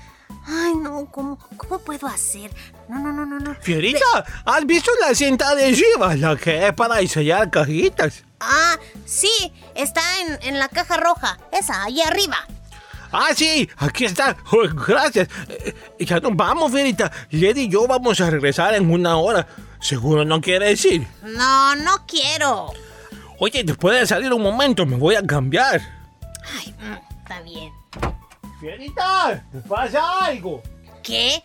Ay, 0.51 0.73
no, 0.75 1.05
¿cómo, 1.11 1.37
¿cómo 1.57 1.77
puedo 1.79 2.07
hacer? 2.07 2.51
No, 2.87 2.97
no, 2.99 3.11
no, 3.11 3.25
no, 3.25 3.39
no. 3.39 3.55
Fierita, 3.61 4.25
¿has 4.45 4.65
visto 4.65 4.89
la 4.99 5.13
cinta 5.13 5.49
adhesiva? 5.49 6.15
La 6.15 6.35
que 6.35 6.67
es 6.67 6.73
para 6.73 7.05
sellar 7.07 7.51
cajitas. 7.51 8.23
Ah, 8.39 8.75
sí, 9.05 9.53
está 9.75 10.01
en, 10.21 10.39
en 10.41 10.57
la 10.59 10.67
caja 10.67 10.97
roja. 10.97 11.37
Esa, 11.51 11.83
ahí 11.83 12.01
arriba. 12.01 12.37
Ah, 13.11 13.29
sí, 13.35 13.69
aquí 13.77 14.05
está. 14.05 14.35
Oh, 14.51 14.67
gracias. 14.87 15.27
Eh, 15.49 15.75
ya 15.99 16.19
nos 16.19 16.35
vamos, 16.35 16.71
Fierita. 16.71 17.11
Lady 17.29 17.61
y 17.61 17.69
yo 17.69 17.87
vamos 17.87 18.19
a 18.19 18.29
regresar 18.29 18.73
en 18.73 18.89
una 18.89 19.17
hora. 19.17 19.47
Seguro 19.79 20.25
no 20.25 20.41
quiere 20.41 20.69
decir. 20.69 21.07
No, 21.21 21.75
no 21.75 22.05
quiero. 22.07 22.71
Oye, 23.39 23.63
después 23.63 23.99
de 23.99 24.07
salir 24.07 24.33
un 24.33 24.41
momento, 24.41 24.85
me 24.85 24.95
voy 24.97 25.15
a 25.15 25.21
cambiar. 25.25 25.81
Ay, 26.57 26.73
mm, 26.79 27.21
está 27.21 27.41
bien. 27.41 27.71
Fierita, 28.59 29.43
¿te 29.51 29.59
pasa 29.61 30.25
algo? 30.25 30.61
¿Qué? 31.01 31.41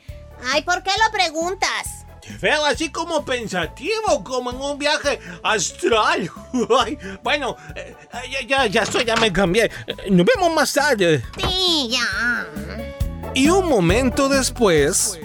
Ay, 0.53 0.63
¿por 0.63 0.83
qué 0.83 0.91
lo 1.05 1.13
preguntas? 1.13 2.05
Te 2.21 2.37
veo 2.39 2.65
así 2.65 2.91
como 2.91 3.25
pensativo, 3.25 4.25
como 4.25 4.51
en 4.51 4.57
un 4.61 4.79
viaje 4.79 5.21
astral. 5.43 6.31
Ay, 6.81 6.99
bueno, 7.23 7.57
eh, 7.77 7.95
ya, 8.31 8.41
ya, 8.47 8.67
ya 8.67 8.83
estoy, 8.83 9.05
ya 9.05 9.15
me 9.17 9.33
cambié. 9.33 9.71
Eh, 9.87 10.11
Nos 10.11 10.27
vemos 10.27 10.53
más 10.55 10.73
tarde. 10.73 11.23
Sí, 11.37 11.91
ya. 11.91 12.47
Y 13.35 13.49
un 13.49 13.69
momento 13.69 14.29
después... 14.29 15.19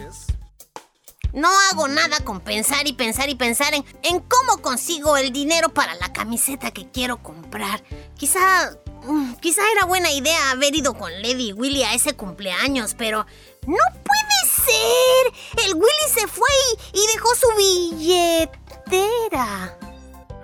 No 1.34 1.50
hago 1.72 1.88
nada 1.88 2.20
con 2.24 2.40
pensar 2.40 2.88
y 2.88 2.94
pensar 2.94 3.30
y 3.30 3.36
pensar 3.36 3.74
en, 3.74 3.86
en 4.04 4.20
cómo 4.20 4.62
consigo 4.62 5.18
el 5.18 5.32
dinero 5.32 5.70
para 5.70 5.94
la 5.96 6.12
camiseta 6.12 6.72
que 6.72 6.90
quiero 6.90 7.22
comprar. 7.22 7.84
Quizá. 8.18 8.72
mm, 9.04 9.34
Quizá 9.36 9.62
era 9.72 9.86
buena 9.86 10.12
idea 10.12 10.52
haber 10.52 10.76
ido 10.76 10.94
con 10.96 11.12
Lady 11.22 11.50
y 11.50 11.54
Willy 11.54 11.84
a 11.84 11.94
ese 11.94 12.16
cumpleaños, 12.16 12.96
pero. 12.98 13.26
¡No 13.68 13.78
puede 14.04 14.40
ser! 14.66 15.34
El 15.66 15.76
Willy 15.76 16.10
se 16.14 16.28
fue 16.28 16.48
y, 16.94 17.00
y 17.00 17.08
dejó 17.14 17.30
su 17.36 17.48
billetera. 17.58 18.58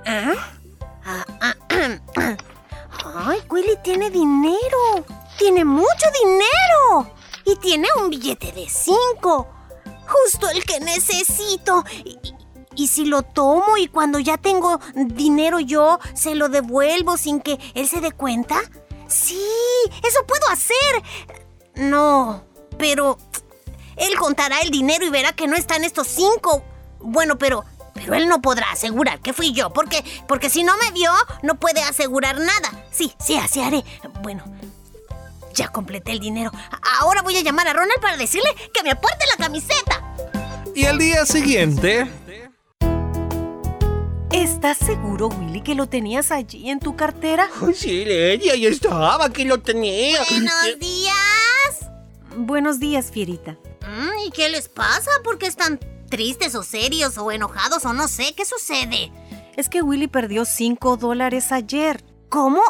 ¿Ah? 0.06 0.34
Ah, 1.06 1.26
ah, 1.42 1.56
ah. 1.70 2.00
¡Ay, 3.28 3.40
Willy 3.50 3.78
tiene 3.84 4.10
dinero! 4.10 5.06
¡Tiene 5.38 5.64
mucho 5.66 6.08
dinero! 6.24 7.12
Y 7.46 7.56
tiene 7.58 7.88
un 8.02 8.10
billete 8.10 8.52
de 8.52 8.68
cinco. 8.70 9.48
Justo 10.08 10.50
el 10.50 10.64
que 10.66 10.80
necesito. 10.80 11.84
Y, 12.76 12.88
si 12.88 13.06
lo 13.06 13.24
tomo 13.24 13.78
y 13.78 13.88
cuando 13.88 14.20
ya 14.20 14.38
tengo 14.38 14.80
dinero 14.96 15.60
yo, 15.60 16.00
se 16.14 16.36
lo 16.36 16.50
devuelvo 16.50 17.18
sin 17.18 17.40
que 17.40 17.58
él 17.74 17.88
se 17.88 18.02
dé 18.02 18.12
cuenta. 18.12 18.58
Sí, 19.08 19.42
eso 20.08 20.26
puedo 20.28 20.48
hacer. 20.50 21.04
No, 21.76 22.44
pero 22.78 23.18
él 23.96 24.16
contará 24.18 24.60
el 24.60 24.72
dinero 24.72 25.06
y 25.06 25.10
verá 25.10 25.34
que 25.34 25.48
no 25.48 25.56
están 25.56 25.84
estos 25.84 26.08
cinco. 26.08 26.64
Bueno, 27.00 27.38
pero 27.38 27.64
pero 27.94 28.14
él 28.14 28.28
no 28.28 28.42
podrá 28.42 28.72
asegurar 28.72 29.22
que 29.22 29.32
fui 29.32 29.54
yo, 29.54 29.72
porque 29.72 30.04
porque 30.28 30.50
si 30.50 30.64
no 30.64 30.76
me 30.78 30.92
vio, 30.92 31.12
no 31.44 31.56
puede 31.56 31.82
asegurar 31.82 32.38
nada. 32.38 32.86
Sí, 32.92 33.14
sí, 33.20 33.38
así 33.38 33.62
haré. 33.62 33.84
Bueno, 34.22 34.44
ya 35.56 35.70
completé 35.70 36.12
el 36.12 36.20
dinero. 36.20 36.52
Ahora 37.00 37.22
voy 37.22 37.36
a 37.38 37.42
llamar 37.42 37.68
a 37.68 37.74
Ronald 37.74 38.00
para 38.02 38.18
decirle 38.18 38.50
que 38.74 38.84
me 38.84 38.92
aporte 38.92 39.26
la 39.32 39.44
camiseta. 39.44 40.14
Y 40.76 40.86
al 40.86 40.98
día 40.98 41.26
siguiente... 41.26 42.08
¿Estás 44.32 44.78
seguro, 44.78 45.30
Willy, 45.30 45.62
que 45.62 45.76
lo 45.76 45.88
tenías 45.88 46.30
allí 46.30 46.70
en 46.70 46.80
tu 46.80 46.98
cartera? 46.98 47.50
Sí, 47.74 48.04
Lady, 48.04 48.50
ahí 48.50 48.66
estaba, 48.66 49.24
aquí 49.24 49.46
lo 49.46 49.62
tenía. 49.62 50.20
Buenos 50.30 50.80
días. 50.80 51.90
Buenos 52.36 52.80
días, 52.82 53.12
Fierita. 53.12 53.54
Mm, 53.82 54.28
¿Y 54.28 54.32
qué 54.32 54.50
les 54.50 54.68
pasa? 54.68 55.10
¿Por 55.24 55.38
qué 55.38 55.48
están 55.48 55.80
tristes 56.10 56.54
o 56.56 56.64
serios 56.64 57.18
o 57.18 57.32
enojados 57.32 57.86
o 57.86 57.94
no 57.94 58.10
sé? 58.10 58.34
¿Qué 58.36 58.44
sucede? 58.44 59.12
Es 59.56 59.70
que 59.70 59.82
Willy 59.82 60.08
perdió 60.08 60.44
5 60.44 60.98
dólares 60.98 61.54
ayer. 61.54 62.04
¿Cómo? 62.28 62.62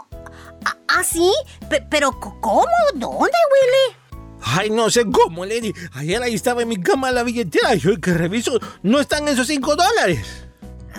¿Ah, 0.65 1.04
sí? 1.04 1.32
Pe- 1.69 1.86
¿Pero 1.89 2.12
cómo? 2.19 2.65
¿Dónde, 2.93 3.10
Willy? 3.19 3.97
Ay, 4.41 4.69
no 4.69 4.89
sé 4.89 5.06
cómo, 5.12 5.45
Lady. 5.45 5.73
Ayer 5.93 6.21
ahí 6.21 6.36
estaba 6.36 6.62
en 6.62 6.67
mi 6.69 6.78
cama 6.78 7.12
la 7.12 7.23
billetera 7.23 7.75
y 7.75 7.86
hoy 7.88 7.99
que 7.99 8.13
reviso 8.13 8.60
no 8.84 8.99
están 8.99 9.28
esos 9.28 9.47
cinco 9.47 9.75
dólares. 9.75 10.43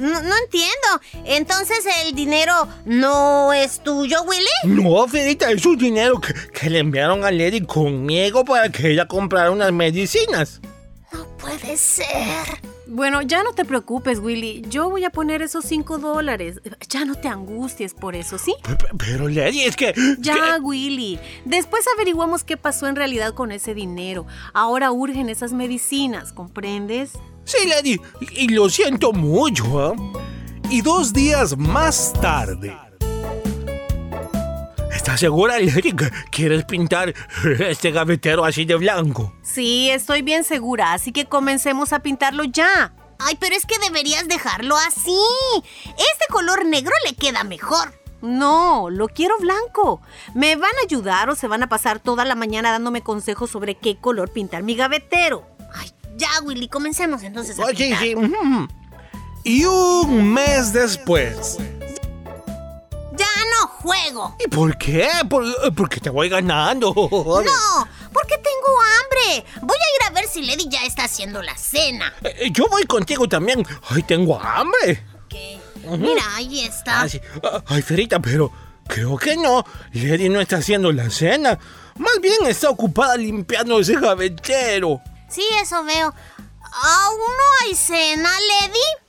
No, 0.01 0.21
no 0.23 0.37
entiendo. 0.37 1.01
Entonces 1.25 1.85
el 2.05 2.15
dinero 2.15 2.53
no 2.85 3.53
es 3.55 3.83
tuyo, 3.83 4.23
Willy. 4.25 4.45
No, 4.83 5.09
Fierita, 5.09 5.51
es 5.51 5.65
un 5.65 5.79
dinero 5.79 6.21
que, 6.21 6.35
que 6.53 6.69
le 6.69 6.81
enviaron 6.81 7.25
a 7.25 7.31
Lady 7.31 7.63
conmigo 7.63 8.45
para 8.45 8.69
que 8.71 8.91
ella 8.91 9.07
comprara 9.07 9.51
unas 9.51 9.73
medicinas. 9.73 10.61
No 11.13 11.25
puede 11.39 11.77
ser. 11.79 12.07
Bueno, 12.89 13.21
ya 13.23 13.43
no 13.43 13.53
te 13.53 13.65
preocupes, 13.65 14.21
Willy. 14.21 14.63
Yo 14.69 14.89
voy 14.89 15.05
a 15.05 15.11
poner 15.11 15.43
esos 15.43 15.65
5 15.65 15.99
dólares. 15.99 16.61
Ya 16.89 17.05
no 17.05 17.15
te 17.17 17.29
angusties 17.29 17.95
por 17.95 18.15
eso, 18.15 18.39
¿sí? 18.39 18.55
Pe- 18.63 18.77
pe- 18.77 18.87
Pero, 18.97 19.29
Lady, 19.29 19.63
es 19.63 19.75
que... 19.77 19.93
Ya, 20.21 20.59
Willy. 20.63 21.19
Después 21.45 21.85
averiguamos 21.95 22.45
qué 22.45 22.57
pasó 22.57 22.87
en 22.87 22.95
realidad 22.97 23.35
con 23.35 23.51
ese 23.51 23.75
dinero. 23.75 24.27
Ahora 24.55 24.93
urgen 24.93 25.29
esas 25.29 25.53
medicinas, 25.53 26.33
¿comprendes? 26.33 27.13
Sí, 27.45 27.67
Lady, 27.69 28.01
y, 28.21 28.49
lo 28.49 28.69
siento 28.69 29.13
mucho, 29.13 29.81
¿ah? 29.81 29.95
Y 30.71 30.81
dos 30.83 31.13
días 31.13 31.57
más 31.59 32.13
tarde... 32.21 32.77
¿Estás 34.97 35.21
segura, 35.21 35.59
Lady, 35.61 35.93
que 35.93 36.11
quieres 36.31 36.65
pintar 36.65 37.15
este 37.61 37.91
gavetero 37.91 38.45
así 38.45 38.65
de 38.65 38.75
blanco? 38.77 39.33
Sí, 39.43 39.91
estoy 39.91 40.23
bien 40.23 40.43
segura, 40.43 40.95
así 40.95 41.13
que 41.13 41.27
comencemos 41.27 41.93
a 41.93 42.01
pintarlo 42.01 42.45
ya. 42.45 42.93
Ay, 43.19 43.37
pero 43.39 43.55
es 43.55 43.67
que 43.67 43.79
deberías 43.79 44.27
dejarlo 44.27 44.77
así. 44.77 45.17
Este 45.87 46.27
color 46.31 46.65
negro 46.67 46.93
le 47.07 47.15
queda 47.15 47.45
mejor. 47.45 47.95
No, 48.23 48.89
lo 48.91 49.09
quiero 49.09 49.39
blanco. 49.39 50.01
¿Me 50.35 50.57
van 50.57 50.73
a 50.83 50.85
ayudar 50.85 51.29
o 51.31 51.35
se 51.35 51.47
van 51.47 51.63
a 51.63 51.69
pasar 51.69 51.99
toda 52.01 52.25
la 52.25 52.35
mañana 52.35 52.73
dándome 52.73 53.03
consejos 53.03 53.51
sobre 53.51 53.75
qué 53.77 53.97
color 53.99 54.31
pintar 54.33 54.63
mi 54.63 54.75
gavetero? 54.75 55.47
Ay, 55.75 55.91
ya, 56.17 56.29
Willy, 56.43 56.69
comencemos 56.69 57.23
entonces 57.23 57.59
a 57.59 57.65
Oh, 57.65 57.69
sí, 57.69 57.75
pintar. 57.77 58.01
sí. 58.03 58.15
Y 59.45 59.65
un 59.67 60.33
mes 60.33 60.73
después... 60.73 61.59
Ya 63.17 63.27
no 63.61 63.69
juego. 63.69 64.37
¿Y 64.45 64.49
por 64.49 64.77
qué? 64.79 65.09
¿Por, 65.29 65.45
porque 65.75 66.01
te 66.01 66.11
voy 66.11 66.29
ganando. 66.29 66.93
No, 66.95 67.89
porque 68.13 68.37
tengo 68.39 68.81
hambre. 68.81 69.45
Voy 69.63 69.77
a 69.77 69.97
ir 69.97 70.03
a 70.07 70.11
ver 70.11 70.29
si 70.29 70.43
Lady 70.45 70.69
ya 70.69 70.85
está 70.85 71.05
haciendo 71.05 71.43
la 71.43 71.57
cena. 71.57 72.13
Eh, 72.23 72.51
Yo 72.53 72.67
voy 72.69 72.85
contigo 72.85 73.29
también. 73.29 73.67
Ay, 73.91 74.03
tengo 74.03 74.39
hambre. 74.41 75.05
¿Qué? 75.29 75.59
Mira, 75.99 76.23
ahí 76.35 76.61
está. 76.65 77.03
Ah, 77.03 77.09
sí. 77.09 77.21
Ah, 77.43 77.63
Ay, 77.69 77.83
Ferita, 77.83 78.19
pero 78.21 78.51
creo 78.89 79.17
que 79.17 79.37
no. 79.37 79.65
Lady 79.93 80.29
no 80.29 80.41
está 80.41 80.57
haciendo 80.57 80.93
la 80.93 81.09
cena. 81.11 81.59
Más 81.97 82.21
bien 82.21 82.47
está 82.47 82.69
ocupada 82.71 83.17
limpiando 83.17 83.81
ese 83.81 83.95
gavetero. 83.95 85.01
Sí, 85.31 85.45
eso 85.63 85.83
veo. 85.85 86.13
¿Aún 86.83 87.19
no 87.19 87.45
hay 87.67 87.75
cena, 87.75 88.31
Lady? 88.61 89.06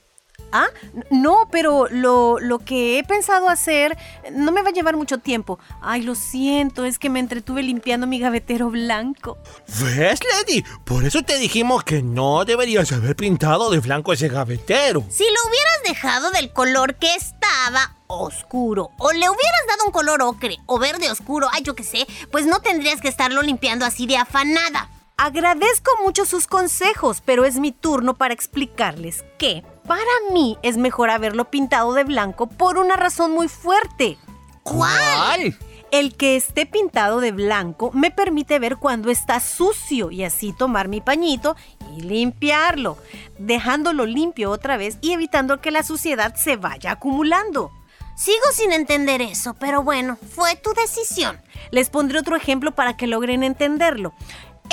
Ah, 0.51 0.67
no, 1.12 1.47
pero 1.51 1.88
lo, 1.89 2.39
lo 2.39 2.60
que 2.60 2.99
he 2.99 3.03
pensado 3.03 3.49
hacer 3.49 3.97
no 4.31 4.51
me 4.51 4.62
va 4.62 4.69
a 4.69 4.73
llevar 4.73 4.95
mucho 4.95 5.17
tiempo. 5.17 5.60
Ay, 5.81 6.01
lo 6.03 6.15
siento, 6.15 6.86
es 6.86 6.99
que 6.99 7.10
me 7.10 7.19
entretuve 7.19 7.63
limpiando 7.63 8.07
mi 8.07 8.19
gavetero 8.19 8.69
blanco. 8.69 9.38
¿Ves, 9.81 10.19
Lady? 10.23 10.63
Por 10.86 11.03
eso 11.05 11.21
te 11.21 11.38
dijimos 11.38 11.83
que 11.83 12.01
no 12.01 12.45
deberías 12.45 12.91
haber 12.91 13.15
pintado 13.15 13.69
de 13.69 13.79
blanco 13.79 14.13
ese 14.13 14.29
gavetero. 14.29 15.03
Si 15.10 15.23
lo 15.23 15.49
hubieras 15.49 15.83
dejado 15.83 16.31
del 16.31 16.53
color 16.53 16.95
que 16.95 17.13
estaba, 17.15 17.95
oscuro, 18.07 18.91
o 18.97 19.12
le 19.12 19.29
hubieras 19.29 19.67
dado 19.67 19.86
un 19.86 19.91
color 19.91 20.21
ocre 20.21 20.57
o 20.65 20.79
verde 20.79 21.12
oscuro, 21.12 21.47
ay, 21.51 21.63
yo 21.63 21.75
qué 21.75 21.83
sé, 21.83 22.07
pues 22.31 22.45
no 22.45 22.62
tendrías 22.62 23.01
que 23.01 23.10
estarlo 23.10 23.41
limpiando 23.41 23.86
así 23.86 24.07
de 24.07 24.17
afanada. 24.17 24.89
Agradezco 25.17 25.91
mucho 26.03 26.25
sus 26.25 26.45
consejos, 26.45 27.23
pero 27.25 27.43
es 27.43 27.55
mi 27.55 27.71
turno 27.71 28.15
para 28.17 28.36
explicarles 28.36 29.25
que 29.39 29.63
para 29.88 30.02
mí 30.32 30.58
es 30.62 30.78
mejor 30.78 31.10
haberlo 31.10 31.45
pintado 31.50 31.93
de 31.93 32.04
blanco 32.04 32.47
por 32.47 32.78
una 32.78 32.95
razón 32.95 33.32
muy 33.32 33.47
fuerte. 33.47 34.17
¿Cuál? 34.63 35.58
El 35.91 36.15
que 36.15 36.36
esté 36.36 36.65
pintado 36.65 37.21
de 37.21 37.32
blanco 37.32 37.91
me 37.93 38.12
permite 38.12 38.60
ver 38.60 38.76
cuando 38.76 39.10
está 39.10 39.39
sucio 39.39 40.12
y 40.12 40.26
así 40.26 40.52
tomar 40.52 40.89
mi 40.89 41.00
pañito 41.00 41.56
y 41.95 42.02
limpiarlo, 42.02 42.97
dejándolo 43.39 44.06
limpio 44.06 44.52
otra 44.52 44.76
vez 44.76 44.97
y 45.00 45.13
evitando 45.13 45.62
que 45.62 45.71
la 45.71 45.84
suciedad 45.84 46.36
se 46.36 46.58
vaya 46.58 46.91
acumulando. 46.91 47.71
Sigo 48.17 48.45
sin 48.52 48.73
entender 48.73 49.21
eso, 49.21 49.54
pero 49.54 49.84
bueno, 49.84 50.17
fue 50.36 50.56
tu 50.56 50.73
decisión. 50.73 51.39
Les 51.71 51.89
pondré 51.89 52.19
otro 52.19 52.36
ejemplo 52.36 52.73
para 52.73 52.97
que 52.97 53.08
logren 53.08 53.43
entenderlo. 53.43 54.13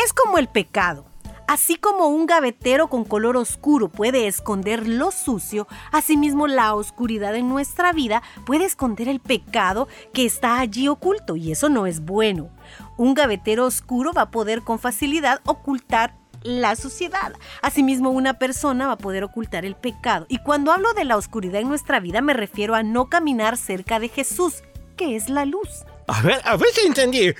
Es 0.02 0.12
como 0.12 0.38
el 0.38 0.48
pecado. 0.48 1.04
Así 1.46 1.76
como 1.76 2.08
un 2.08 2.26
gavetero 2.26 2.88
con 2.88 3.04
color 3.04 3.36
oscuro 3.36 3.88
puede 3.88 4.26
esconder 4.26 4.88
lo 4.88 5.10
sucio, 5.10 5.68
asimismo 5.92 6.46
la 6.46 6.74
oscuridad 6.74 7.34
en 7.36 7.48
nuestra 7.48 7.92
vida 7.92 8.22
puede 8.46 8.64
esconder 8.64 9.08
el 9.08 9.20
pecado 9.20 9.86
que 10.12 10.24
está 10.24 10.58
allí 10.58 10.88
oculto 10.88 11.36
y 11.36 11.52
eso 11.52 11.68
no 11.68 11.86
es 11.86 12.00
bueno. 12.00 12.48
Un 12.96 13.14
gavetero 13.14 13.66
oscuro 13.66 14.12
va 14.12 14.22
a 14.22 14.30
poder 14.30 14.62
con 14.62 14.78
facilidad 14.78 15.40
ocultar 15.44 16.14
la 16.42 16.76
suciedad. 16.76 17.34
Asimismo, 17.62 18.10
una 18.10 18.38
persona 18.38 18.86
va 18.86 18.92
a 18.92 18.98
poder 18.98 19.24
ocultar 19.24 19.64
el 19.64 19.74
pecado. 19.74 20.26
Y 20.28 20.38
cuando 20.38 20.72
hablo 20.72 20.92
de 20.92 21.04
la 21.04 21.16
oscuridad 21.16 21.60
en 21.60 21.68
nuestra 21.68 22.00
vida, 22.00 22.20
me 22.20 22.34
refiero 22.34 22.74
a 22.74 22.82
no 22.82 23.08
caminar 23.08 23.56
cerca 23.56 23.98
de 23.98 24.08
Jesús, 24.08 24.62
que 24.96 25.16
es 25.16 25.28
la 25.28 25.44
luz. 25.46 25.68
A 26.06 26.20
ver, 26.22 26.40
a 26.44 26.56
ver 26.56 26.68
si 26.72 26.86
entendí. 26.86 27.34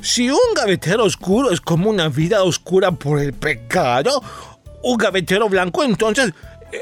Si 0.00 0.30
un 0.30 0.54
gavetero 0.54 1.04
oscuro 1.04 1.50
es 1.50 1.60
como 1.60 1.90
una 1.90 2.08
vida 2.08 2.42
oscura 2.42 2.92
por 2.92 3.18
el 3.20 3.32
pecado, 3.32 4.22
un 4.82 4.96
gavetero 4.96 5.48
blanco 5.48 5.82
entonces 5.82 6.32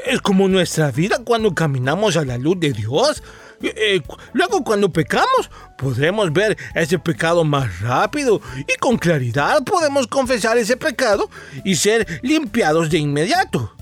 es 0.05 0.21
como 0.21 0.47
nuestra 0.47 0.91
vida 0.91 1.19
cuando 1.23 1.53
caminamos 1.55 2.17
a 2.17 2.25
la 2.25 2.37
luz 2.37 2.59
de 2.59 2.73
Dios. 2.73 3.23
Eh, 3.61 4.01
luego 4.33 4.63
cuando 4.63 4.91
pecamos 4.91 5.49
podremos 5.79 6.31
ver 6.31 6.55
ese 6.75 6.99
pecado 6.99 7.43
más 7.43 7.79
rápido 7.79 8.39
y 8.59 8.77
con 8.79 8.97
claridad 8.97 9.63
podemos 9.63 10.05
confesar 10.05 10.59
ese 10.59 10.77
pecado 10.77 11.27
y 11.63 11.75
ser 11.75 12.19
limpiados 12.21 12.91
de 12.91 12.99
inmediato. 12.99 13.73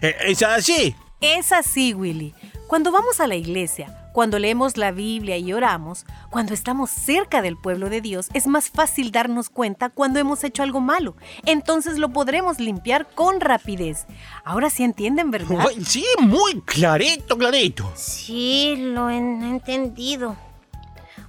Eh, 0.00 0.16
¿Es 0.26 0.42
así? 0.42 0.94
Es 1.20 1.50
así, 1.50 1.94
Willy. 1.94 2.34
Cuando 2.68 2.92
vamos 2.92 3.18
a 3.18 3.26
la 3.26 3.34
iglesia, 3.34 4.07
cuando 4.18 4.40
leemos 4.40 4.76
la 4.76 4.90
Biblia 4.90 5.36
y 5.36 5.52
oramos, 5.52 6.04
cuando 6.28 6.52
estamos 6.52 6.90
cerca 6.90 7.40
del 7.40 7.56
pueblo 7.56 7.88
de 7.88 8.00
Dios, 8.00 8.30
es 8.34 8.48
más 8.48 8.68
fácil 8.68 9.12
darnos 9.12 9.48
cuenta 9.48 9.90
cuando 9.90 10.18
hemos 10.18 10.42
hecho 10.42 10.64
algo 10.64 10.80
malo. 10.80 11.14
Entonces 11.46 11.98
lo 11.98 12.08
podremos 12.08 12.58
limpiar 12.58 13.06
con 13.14 13.40
rapidez. 13.40 14.06
Ahora 14.44 14.70
sí 14.70 14.82
entienden, 14.82 15.30
¿verdad? 15.30 15.64
Sí, 15.86 16.04
muy 16.18 16.60
clarito, 16.62 17.38
clarito. 17.38 17.92
Sí, 17.94 18.74
lo 18.76 19.08
he 19.08 19.18
entendido. 19.18 20.36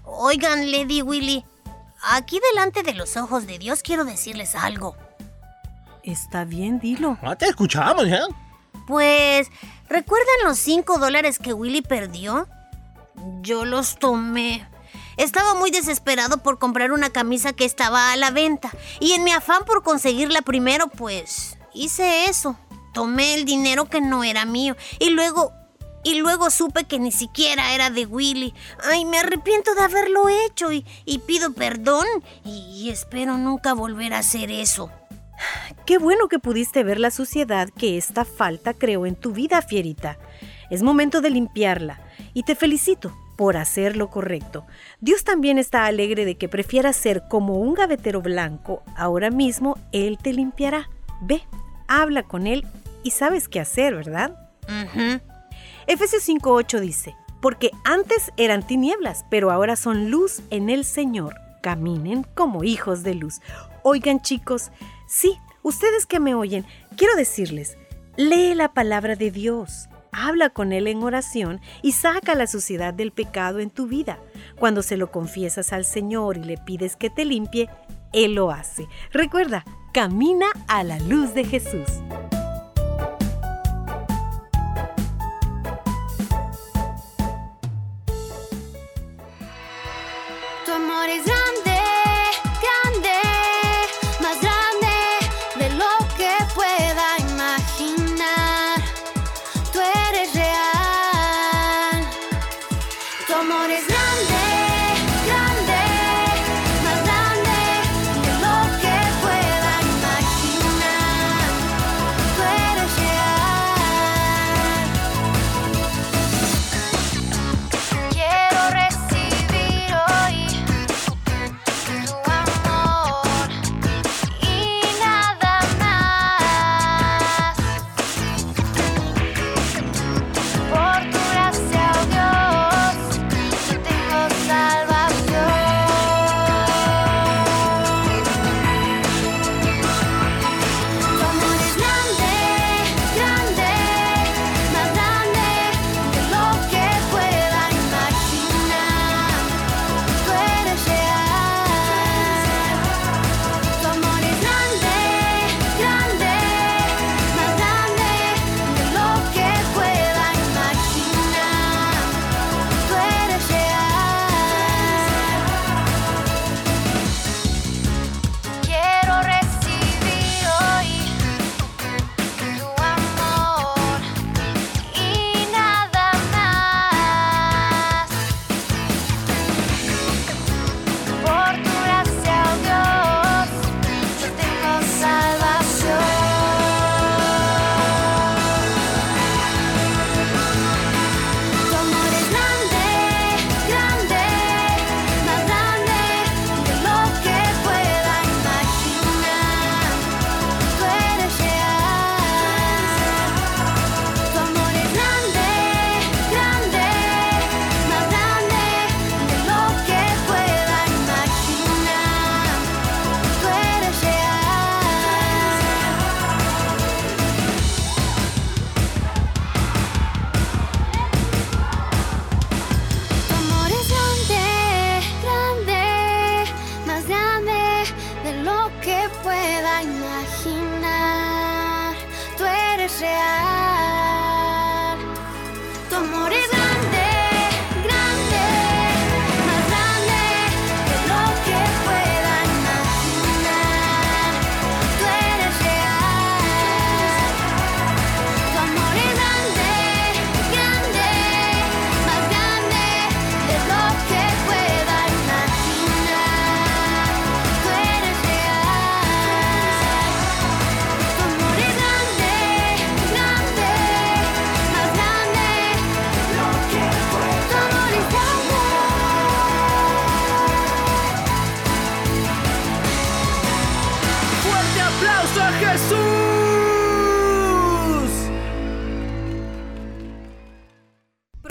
Oigan, 0.04 0.71
Lady 0.71 1.04
Willy, 1.04 1.45
aquí 2.02 2.41
delante 2.52 2.82
de 2.82 2.95
los 2.95 3.17
ojos 3.17 3.45
de 3.45 3.60
Dios 3.60 3.84
quiero 3.84 4.04
decirles 4.04 4.56
algo. 4.56 4.95
Está 6.02 6.43
bien, 6.43 6.80
dilo. 6.80 7.19
Ah, 7.21 7.36
te 7.36 7.45
escuchamos, 7.45 8.08
¿eh? 8.08 8.21
Pues, 8.88 9.47
¿recuerdan 9.88 10.36
los 10.43 10.58
5 10.58 10.97
dólares 10.97 11.38
que 11.38 11.54
Willy 11.54 11.84
perdió? 11.84 12.47
Yo 13.41 13.65
los 13.65 13.97
tomé. 13.97 14.67
Estaba 15.17 15.53
muy 15.53 15.69
desesperado 15.69 16.38
por 16.43 16.60
comprar 16.60 16.93
una 16.93 17.10
camisa 17.10 17.51
que 17.51 17.65
estaba 17.65 18.13
a 18.13 18.15
la 18.15 18.32
venta 18.32 18.71
y 19.01 19.12
en 19.12 19.23
mi 19.25 19.32
afán 19.32 19.65
por 19.65 19.84
conseguirla 19.84 20.41
primero, 20.41 20.88
pues 20.88 21.58
hice 21.73 22.25
eso. 22.25 22.58
Tomé 22.93 23.36
el 23.36 23.45
dinero 23.45 23.89
que 23.89 24.01
no 24.01 24.23
era 24.23 24.45
mío 24.45 24.75
y 24.97 25.10
luego 25.10 25.51
y 26.03 26.15
luego 26.19 26.49
supe 26.49 26.86
que 26.86 26.99
ni 26.99 27.12
siquiera 27.12 27.73
era 27.73 27.89
de 27.89 28.05
Willy. 28.05 28.53
Ay, 28.89 29.03
me 29.03 29.17
arrepiento 29.19 29.75
de 29.75 29.82
haberlo 29.82 30.29
hecho 30.29 30.71
y, 30.71 30.86
pido 31.27 31.53
perdón 31.53 32.08
y 32.45 32.89
espero 32.89 33.38
nunca 33.38 33.73
volver 33.73 34.13
a 34.13 34.19
hacer 34.19 34.49
eso. 34.51 34.89
Qué 35.86 35.97
bueno 35.97 36.29
que 36.29 36.39
pudiste 36.39 36.84
ver 36.84 36.99
la 36.99 37.12
suciedad 37.12 37.69
que 37.69 37.97
esta 37.97 38.23
falta 38.23 38.73
creó 38.73 39.05
en 39.05 39.15
tu 39.15 39.32
vida, 39.32 39.62
Fierita. 39.62 40.17
Es 40.69 40.82
momento 40.82 41.19
de 41.19 41.32
limpiarla 41.32 41.99
y 42.33 42.43
te 42.43 42.55
felicito 42.55 43.15
por 43.35 43.55
hacer 43.55 43.95
lo 43.95 44.09
correcto. 44.09 44.65
Dios 44.99 45.23
también 45.23 45.57
está 45.57 45.85
alegre 45.85 46.25
de 46.25 46.35
que 46.35 46.49
prefieras 46.49 46.97
ser 46.97 47.23
como 47.29 47.55
un 47.55 47.73
gavetero 47.73 48.21
blanco. 48.21 48.83
Ahora 48.97 49.29
mismo 49.29 49.77
Él 49.91 50.17
te 50.17 50.33
limpiará. 50.33 50.89
Ve, 51.21 51.43
habla 51.87 52.23
con 52.23 52.47
Él 52.47 52.65
y 53.03 53.11
sabes 53.11 53.47
qué 53.47 53.59
hacer, 53.59 53.95
¿verdad? 53.95 54.51
Ujú. 54.63 55.21
Efesios 55.87 56.27
5.8 56.27 56.79
dice, 56.81 57.15
porque 57.41 57.71
antes 57.83 58.31
eran 58.37 58.65
tinieblas, 58.65 59.25
pero 59.29 59.51
ahora 59.51 59.75
son 59.75 60.11
luz 60.11 60.41
en 60.49 60.69
el 60.69 60.83
Señor. 60.85 61.35
Caminen 61.61 62.25
como 62.35 62.63
hijos 62.63 63.03
de 63.03 63.15
luz. 63.15 63.39
Oigan 63.83 64.21
chicos, 64.21 64.71
sí, 65.07 65.37
ustedes 65.63 66.05
que 66.05 66.19
me 66.19 66.35
oyen, 66.35 66.65
quiero 66.95 67.15
decirles, 67.15 67.77
lee 68.17 68.53
la 68.53 68.73
palabra 68.73 69.15
de 69.15 69.31
Dios. 69.31 69.87
Habla 70.21 70.49
con 70.49 70.73
Él 70.73 70.88
en 70.88 71.01
oración 71.01 71.62
y 71.82 71.93
saca 71.93 72.36
la 72.36 72.45
suciedad 72.45 72.93
del 72.93 73.13
pecado 73.13 73.60
en 73.60 73.69
tu 73.69 73.88
vida. 73.88 74.19
Cuando 74.58 74.82
se 74.82 74.97
lo 74.97 75.12
confiesas 75.12 75.71
al 75.71 75.86
Señor 75.86 76.36
y 76.36 76.43
le 76.43 76.58
pides 76.58 76.97
que 76.97 77.10
te 77.10 77.23
limpie, 77.23 77.69
Él 78.12 78.34
lo 78.34 78.51
hace. 78.51 78.89
Recuerda, 79.13 79.63
camina 79.93 80.47
a 80.67 80.84
la 80.84 80.99
luz 80.99 81.34
de 81.34 81.45
Jesús. 81.45 81.88
Tu 90.65 90.71
amor 90.73 91.08
es 91.08 91.25
grande, 91.25 91.68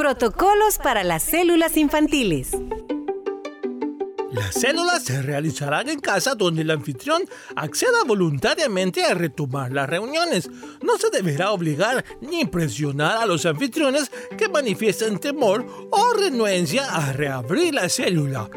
Protocolos 0.08 0.78
para 0.78 1.04
las 1.04 1.22
células 1.22 1.76
infantiles. 1.76 2.52
Las 4.32 4.54
células 4.54 5.04
se 5.04 5.20
realizarán 5.20 5.90
en 5.90 6.00
casa 6.00 6.34
donde 6.34 6.62
el 6.62 6.70
anfitrión 6.70 7.20
acceda 7.54 8.04
voluntariamente 8.06 9.04
a 9.04 9.12
retomar 9.12 9.70
las 9.70 9.86
reuniones. 9.86 10.48
No 10.80 10.96
se 10.96 11.10
deberá 11.10 11.50
obligar 11.50 12.06
ni 12.22 12.46
presionar 12.46 13.18
a 13.18 13.26
los 13.26 13.44
anfitriones 13.44 14.10
que 14.38 14.48
manifiesten 14.48 15.18
temor 15.18 15.66
o 15.90 16.14
renuencia 16.14 16.86
a 16.90 17.12
reabrir 17.12 17.74
la 17.74 17.90
célula. 17.90 18.48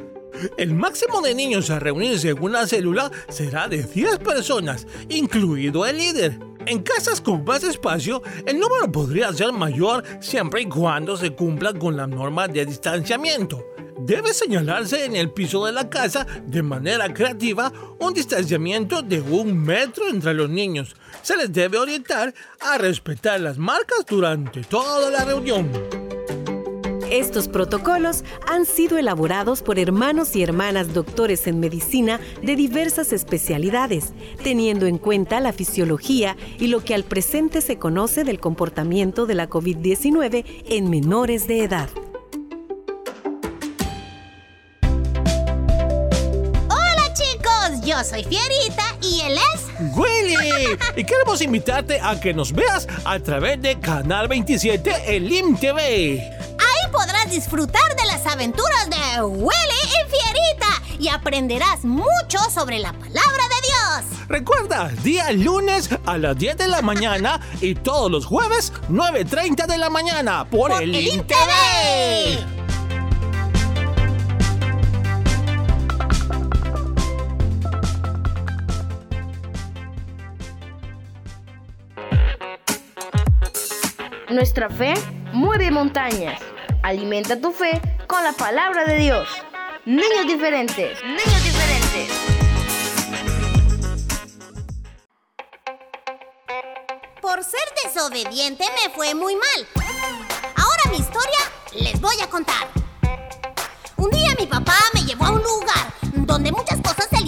El 0.58 0.74
máximo 0.74 1.20
de 1.20 1.36
niños 1.36 1.70
a 1.70 1.80
reunirse 1.80 2.30
en 2.30 2.42
una 2.42 2.66
célula 2.66 3.12
será 3.28 3.68
de 3.68 3.84
10 3.84 4.20
personas, 4.20 4.88
incluido 5.10 5.86
el 5.86 5.98
líder. 5.98 6.51
En 6.66 6.84
casas 6.84 7.22
con 7.22 7.44
más 7.44 7.64
espacio, 7.64 8.22
el 8.46 8.60
número 8.60 8.92
podría 8.92 9.34
ser 9.34 9.52
mayor 9.52 10.04
siempre 10.20 10.62
y 10.62 10.66
cuando 10.66 11.18
se 11.18 11.32
cumpla 11.32 11.74
con 11.74 11.98
la 11.98 12.08
norma 12.08 12.48
de 12.48 12.66
distanciamiento. 12.66 13.66
Debe 14.00 14.34
señalarse 14.34 15.06
en 15.06 15.16
el 15.16 15.32
piso 15.32 15.66
de 15.66 15.72
la 15.72 15.90
casa 15.90 16.26
de 16.46 16.64
manera 16.64 17.14
creativa 17.14 17.72
un 18.00 18.14
distanciamiento 18.14 19.02
de 19.02 19.22
un 19.22 19.58
metro 19.58 20.08
entre 20.08 20.34
los 20.34 20.50
niños. 20.50 20.96
Se 21.22 21.38
les 21.38 21.52
debe 21.52 21.78
orientar 21.78 22.34
a 22.60 22.78
respetar 22.78 23.40
las 23.40 23.58
marcas 23.58 24.06
durante 24.08 24.64
toda 24.64 25.12
la 25.12 25.26
reunión. 25.26 26.01
Estos 27.12 27.50
protocolos 27.50 28.24
han 28.48 28.66
sido 28.66 28.98
elaborados 28.98 29.64
por 29.64 29.78
hermanos 29.78 30.34
y 30.38 30.44
hermanas 30.44 30.94
doctores 30.94 31.46
en 31.46 31.60
medicina 31.60 32.22
de 32.42 32.56
diversas 32.56 33.12
especialidades, 33.12 34.14
teniendo 34.46 34.86
en 34.86 34.98
cuenta 34.98 35.42
la 35.42 35.52
fisiología 35.52 36.38
y 36.58 36.68
lo 36.68 36.80
que 36.86 36.96
al 36.96 37.04
presente 37.04 37.60
se 37.60 37.78
conoce 37.78 38.24
del 38.24 38.40
comportamiento 38.40 39.26
de 39.26 39.36
la 39.36 39.50
COVID-19 39.50 40.46
en 40.70 40.90
menores 40.90 41.48
de 41.48 41.66
edad. 41.66 41.90
Hola 46.70 47.14
chicos, 47.14 47.86
yo 47.86 48.02
soy 48.06 48.24
Fierita 48.24 48.96
y 49.02 49.20
él 49.20 49.34
es... 49.54 49.98
¡Willy! 49.98 50.78
Y 50.96 51.04
queremos 51.04 51.42
invitarte 51.42 52.00
a 52.00 52.22
que 52.22 52.34
nos 52.34 52.54
veas 52.54 52.88
a 53.04 53.20
través 53.20 53.62
de 53.62 53.78
Canal 53.82 54.30
27 54.30 55.14
en 55.14 55.28
LIM 55.28 55.58
TV. 55.58 56.41
Disfrutar 57.32 57.96
de 57.96 58.06
las 58.08 58.28
aventuras 58.28 58.90
de 58.90 59.24
Willy 59.24 59.52
y 59.86 60.12
Fierita 60.12 61.00
y 61.00 61.08
aprenderás 61.08 61.86
mucho 61.86 62.38
sobre 62.54 62.78
la 62.78 62.92
palabra 62.92 63.14
de 63.14 63.68
Dios. 63.68 64.28
Recuerda, 64.28 64.90
día 65.02 65.32
lunes 65.32 65.90
a 66.06 66.18
las 66.18 66.38
10 66.38 66.58
de 66.58 66.68
la 66.68 66.82
mañana 66.82 67.40
y 67.62 67.76
todos 67.76 68.12
los 68.12 68.26
jueves 68.26 68.74
9.30 68.90 69.66
de 69.66 69.78
la 69.78 69.90
mañana 69.90 70.44
por, 70.44 70.74
el 70.74 70.92
LIM 70.92 71.24
TV. 71.26 72.46
Nuestra 84.30 84.70
fe 84.70 84.94
mueve 85.32 85.72
montañas. 85.72 86.51
Alimenta 86.84 87.40
tu 87.40 87.52
fe 87.52 87.80
con 88.08 88.24
la 88.24 88.32
palabra 88.34 88.86
de 88.86 88.98
Dios. 88.98 89.30
Niños 89.86 90.26
diferentes, 90.26 91.04
niños 91.04 91.44
diferentes. 91.44 92.10
Por 97.22 97.44
ser 97.44 97.62
desobediente 97.84 98.66
me 98.82 98.92
fue 98.94 99.14
muy 99.14 99.36
mal. 99.36 99.68
Ahora 100.56 100.84
mi 100.90 100.98
historia 100.98 101.40
les 101.74 102.02
voy 102.02 102.16
a 102.20 102.28
contar. 102.28 102.68
Un 103.98 104.10
día 104.10 104.36
mi 104.40 104.48
papá 104.48 104.78
me 104.96 105.04
llevó 105.04 105.26
a 105.26 105.32
un 105.32 105.44
lugar 105.44 105.94
donde 106.26 106.52
muchas 106.52 106.82
cosas 106.82 107.08
él 107.14 107.21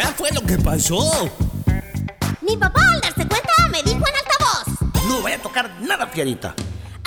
qué 0.00 0.06
fue 0.16 0.30
lo 0.32 0.40
que 0.40 0.56
pasó? 0.58 1.30
Mi 2.40 2.56
papá 2.56 2.80
al 2.92 3.00
darse 3.00 3.26
cuenta 3.26 3.52
me 3.70 3.82
dijo 3.82 3.98
en 3.98 4.14
altavoz. 4.16 5.04
No 5.06 5.20
voy 5.20 5.32
a 5.32 5.42
tocar 5.42 5.70
nada, 5.80 6.06
Fierita. 6.06 6.54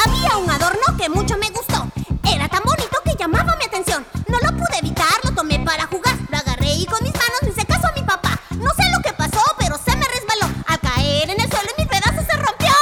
Había 0.05 0.37
un 0.37 0.49
adorno 0.49 0.97
que 0.97 1.09
mucho 1.09 1.37
me 1.37 1.49
gustó. 1.49 1.87
Era 2.23 2.47
tan 2.47 2.61
bonito 2.63 2.97
que 3.03 3.15
llamaba 3.17 3.55
mi 3.55 3.65
atención. 3.65 4.05
No 4.27 4.37
lo 4.39 4.55
pude 4.55 4.77
evitar, 4.79 5.13
lo 5.23 5.31
tomé 5.31 5.59
para 5.59 5.87
jugar. 5.87 6.15
Lo 6.29 6.37
agarré 6.37 6.73
y 6.73 6.85
con 6.85 7.01
mis 7.03 7.13
manos 7.13 7.39
le 7.41 7.49
hice 7.49 7.65
caso 7.65 7.87
a 7.87 7.91
mi 7.93 8.03
papá. 8.03 8.39
No 8.51 8.69
sé 8.75 8.83
lo 8.95 9.01
que 9.01 9.13
pasó, 9.13 9.41
pero 9.57 9.75
se 9.83 9.95
me 9.95 10.05
resbaló. 10.05 10.53
Al 10.67 10.79
caer 10.79 11.29
en 11.29 11.41
el 11.41 11.49
suelo 11.49 11.69
y 11.75 11.81
mi 11.81 11.87
pedazo 11.87 12.21
se 12.29 12.37
rompió. 12.37 12.73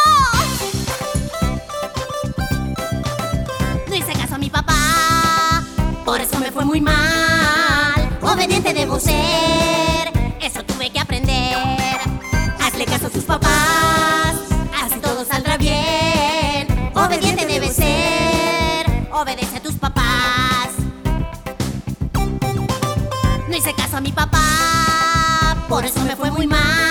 No 3.87 3.95
hice 3.95 4.13
caso 4.13 4.35
a 4.35 4.37
mi 4.37 4.49
papá. 4.49 5.63
Por 6.03 6.19
eso 6.19 6.37
me 6.39 6.51
fue 6.51 6.65
muy 6.65 6.81
mal. 6.81 8.17
Obediente 8.21 8.73
debo 8.73 8.99
ser. 8.99 9.90
Papás. 13.31 14.35
Así 14.83 14.99
todo 14.99 15.23
saldrá 15.23 15.57
bien. 15.57 16.67
Obediente 16.93 17.45
debe 17.45 17.69
ser. 17.69 19.07
Obedece 19.13 19.57
a 19.57 19.61
tus 19.61 19.75
papás. 19.75 20.69
No 23.47 23.55
hice 23.55 23.73
caso 23.73 23.97
a 23.97 24.01
mi 24.01 24.11
papá. 24.11 25.55
Por 25.69 25.85
eso 25.85 26.01
me 26.03 26.15
fue 26.15 26.29
muy 26.31 26.47
mal. 26.47 26.90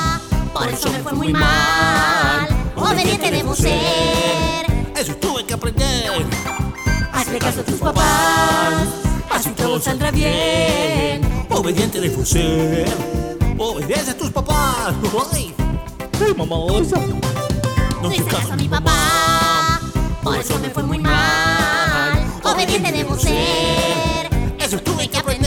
Por 0.61 0.69
eso 0.69 0.91
me 0.91 0.99
fue 0.99 1.13
muy 1.13 1.33
mal. 1.33 2.47
Obediente 2.75 3.31
debo 3.31 3.55
ser. 3.55 4.63
Eso 4.95 5.15
tuve 5.15 5.43
que 5.43 5.55
aprender. 5.55 6.23
Hazle 7.11 7.39
caso 7.39 7.61
a 7.61 7.63
tus 7.63 7.79
papás. 7.79 8.87
Así 9.31 9.49
todo 9.53 9.79
saldrá 9.81 10.11
bien. 10.11 11.47
Obediente 11.49 11.99
debo 11.99 12.23
ser. 12.23 12.87
Obedece 13.57 14.11
a 14.11 14.17
tus 14.17 14.29
papás. 14.29 14.93
Ay. 15.33 15.51
Ay, 16.23 16.33
mamá, 16.35 16.55
No 18.03 18.11
hice 18.13 18.23
caso 18.25 18.53
a 18.53 18.55
mi 18.55 18.67
papá, 18.67 19.81
por 20.21 20.37
eso 20.37 20.59
me 20.59 20.69
fue 20.69 20.83
muy 20.83 20.99
mal. 20.99 22.23
Obediente 22.43 22.91
debo 22.91 23.17
ser, 23.17 24.29
eso 24.59 24.77
tuve 24.77 25.07
que 25.07 25.17
aprender. 25.17 25.40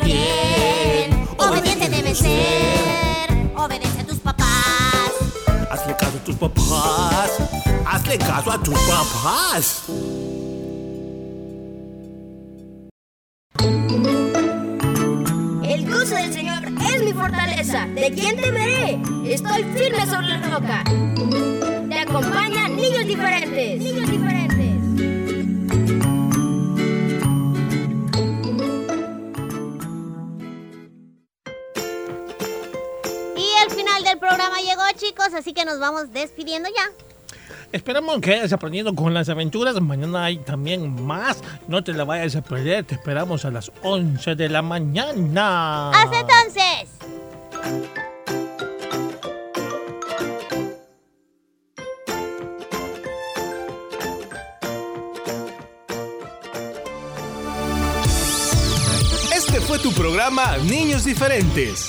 Bien. 0.00 1.28
Obediente 1.38 1.88
debes 1.88 2.18
ser, 2.18 3.52
obedece 3.56 4.00
a 4.00 4.06
tus 4.06 4.18
papás. 4.18 4.46
Hazle 5.70 5.96
caso 5.96 6.16
a 6.16 6.24
tus 6.24 6.36
papás, 6.36 7.30
hazle 7.86 8.18
caso 8.18 8.50
a 8.52 8.62
tus 8.62 8.78
papás. 8.80 9.82
El 15.64 15.90
gozo 15.90 16.14
del 16.14 16.32
Señor 16.32 16.62
es 16.94 17.02
mi 17.02 17.12
fortaleza. 17.12 17.86
¿De 17.94 18.10
quién 18.12 18.36
temeré? 18.36 19.00
Estoy 19.24 19.64
firme 19.74 20.06
sobre 20.06 20.28
la 20.28 20.40
roca. 20.48 20.84
Nos 35.76 35.80
vamos 35.80 36.12
despidiendo 36.12 36.68
ya. 36.68 36.90
Esperamos 37.72 38.20
que 38.20 38.34
hayas 38.34 38.52
aprendido 38.52 38.94
con 38.94 39.12
las 39.12 39.28
aventuras. 39.28 39.78
Mañana 39.80 40.24
hay 40.24 40.38
también 40.38 41.04
más. 41.04 41.42
No 41.68 41.84
te 41.84 41.92
la 41.92 42.04
vayas 42.04 42.36
a 42.36 42.42
perder. 42.42 42.84
Te 42.84 42.94
esperamos 42.94 43.44
a 43.44 43.50
las 43.50 43.70
11 43.82 44.34
de 44.34 44.48
la 44.48 44.62
mañana. 44.62 45.90
Hasta 45.90 46.20
entonces. 46.20 46.90
Este 59.34 59.60
fue 59.60 59.78
tu 59.78 59.92
programa 59.92 60.56
Niños 60.58 61.04
Diferentes. 61.04 61.88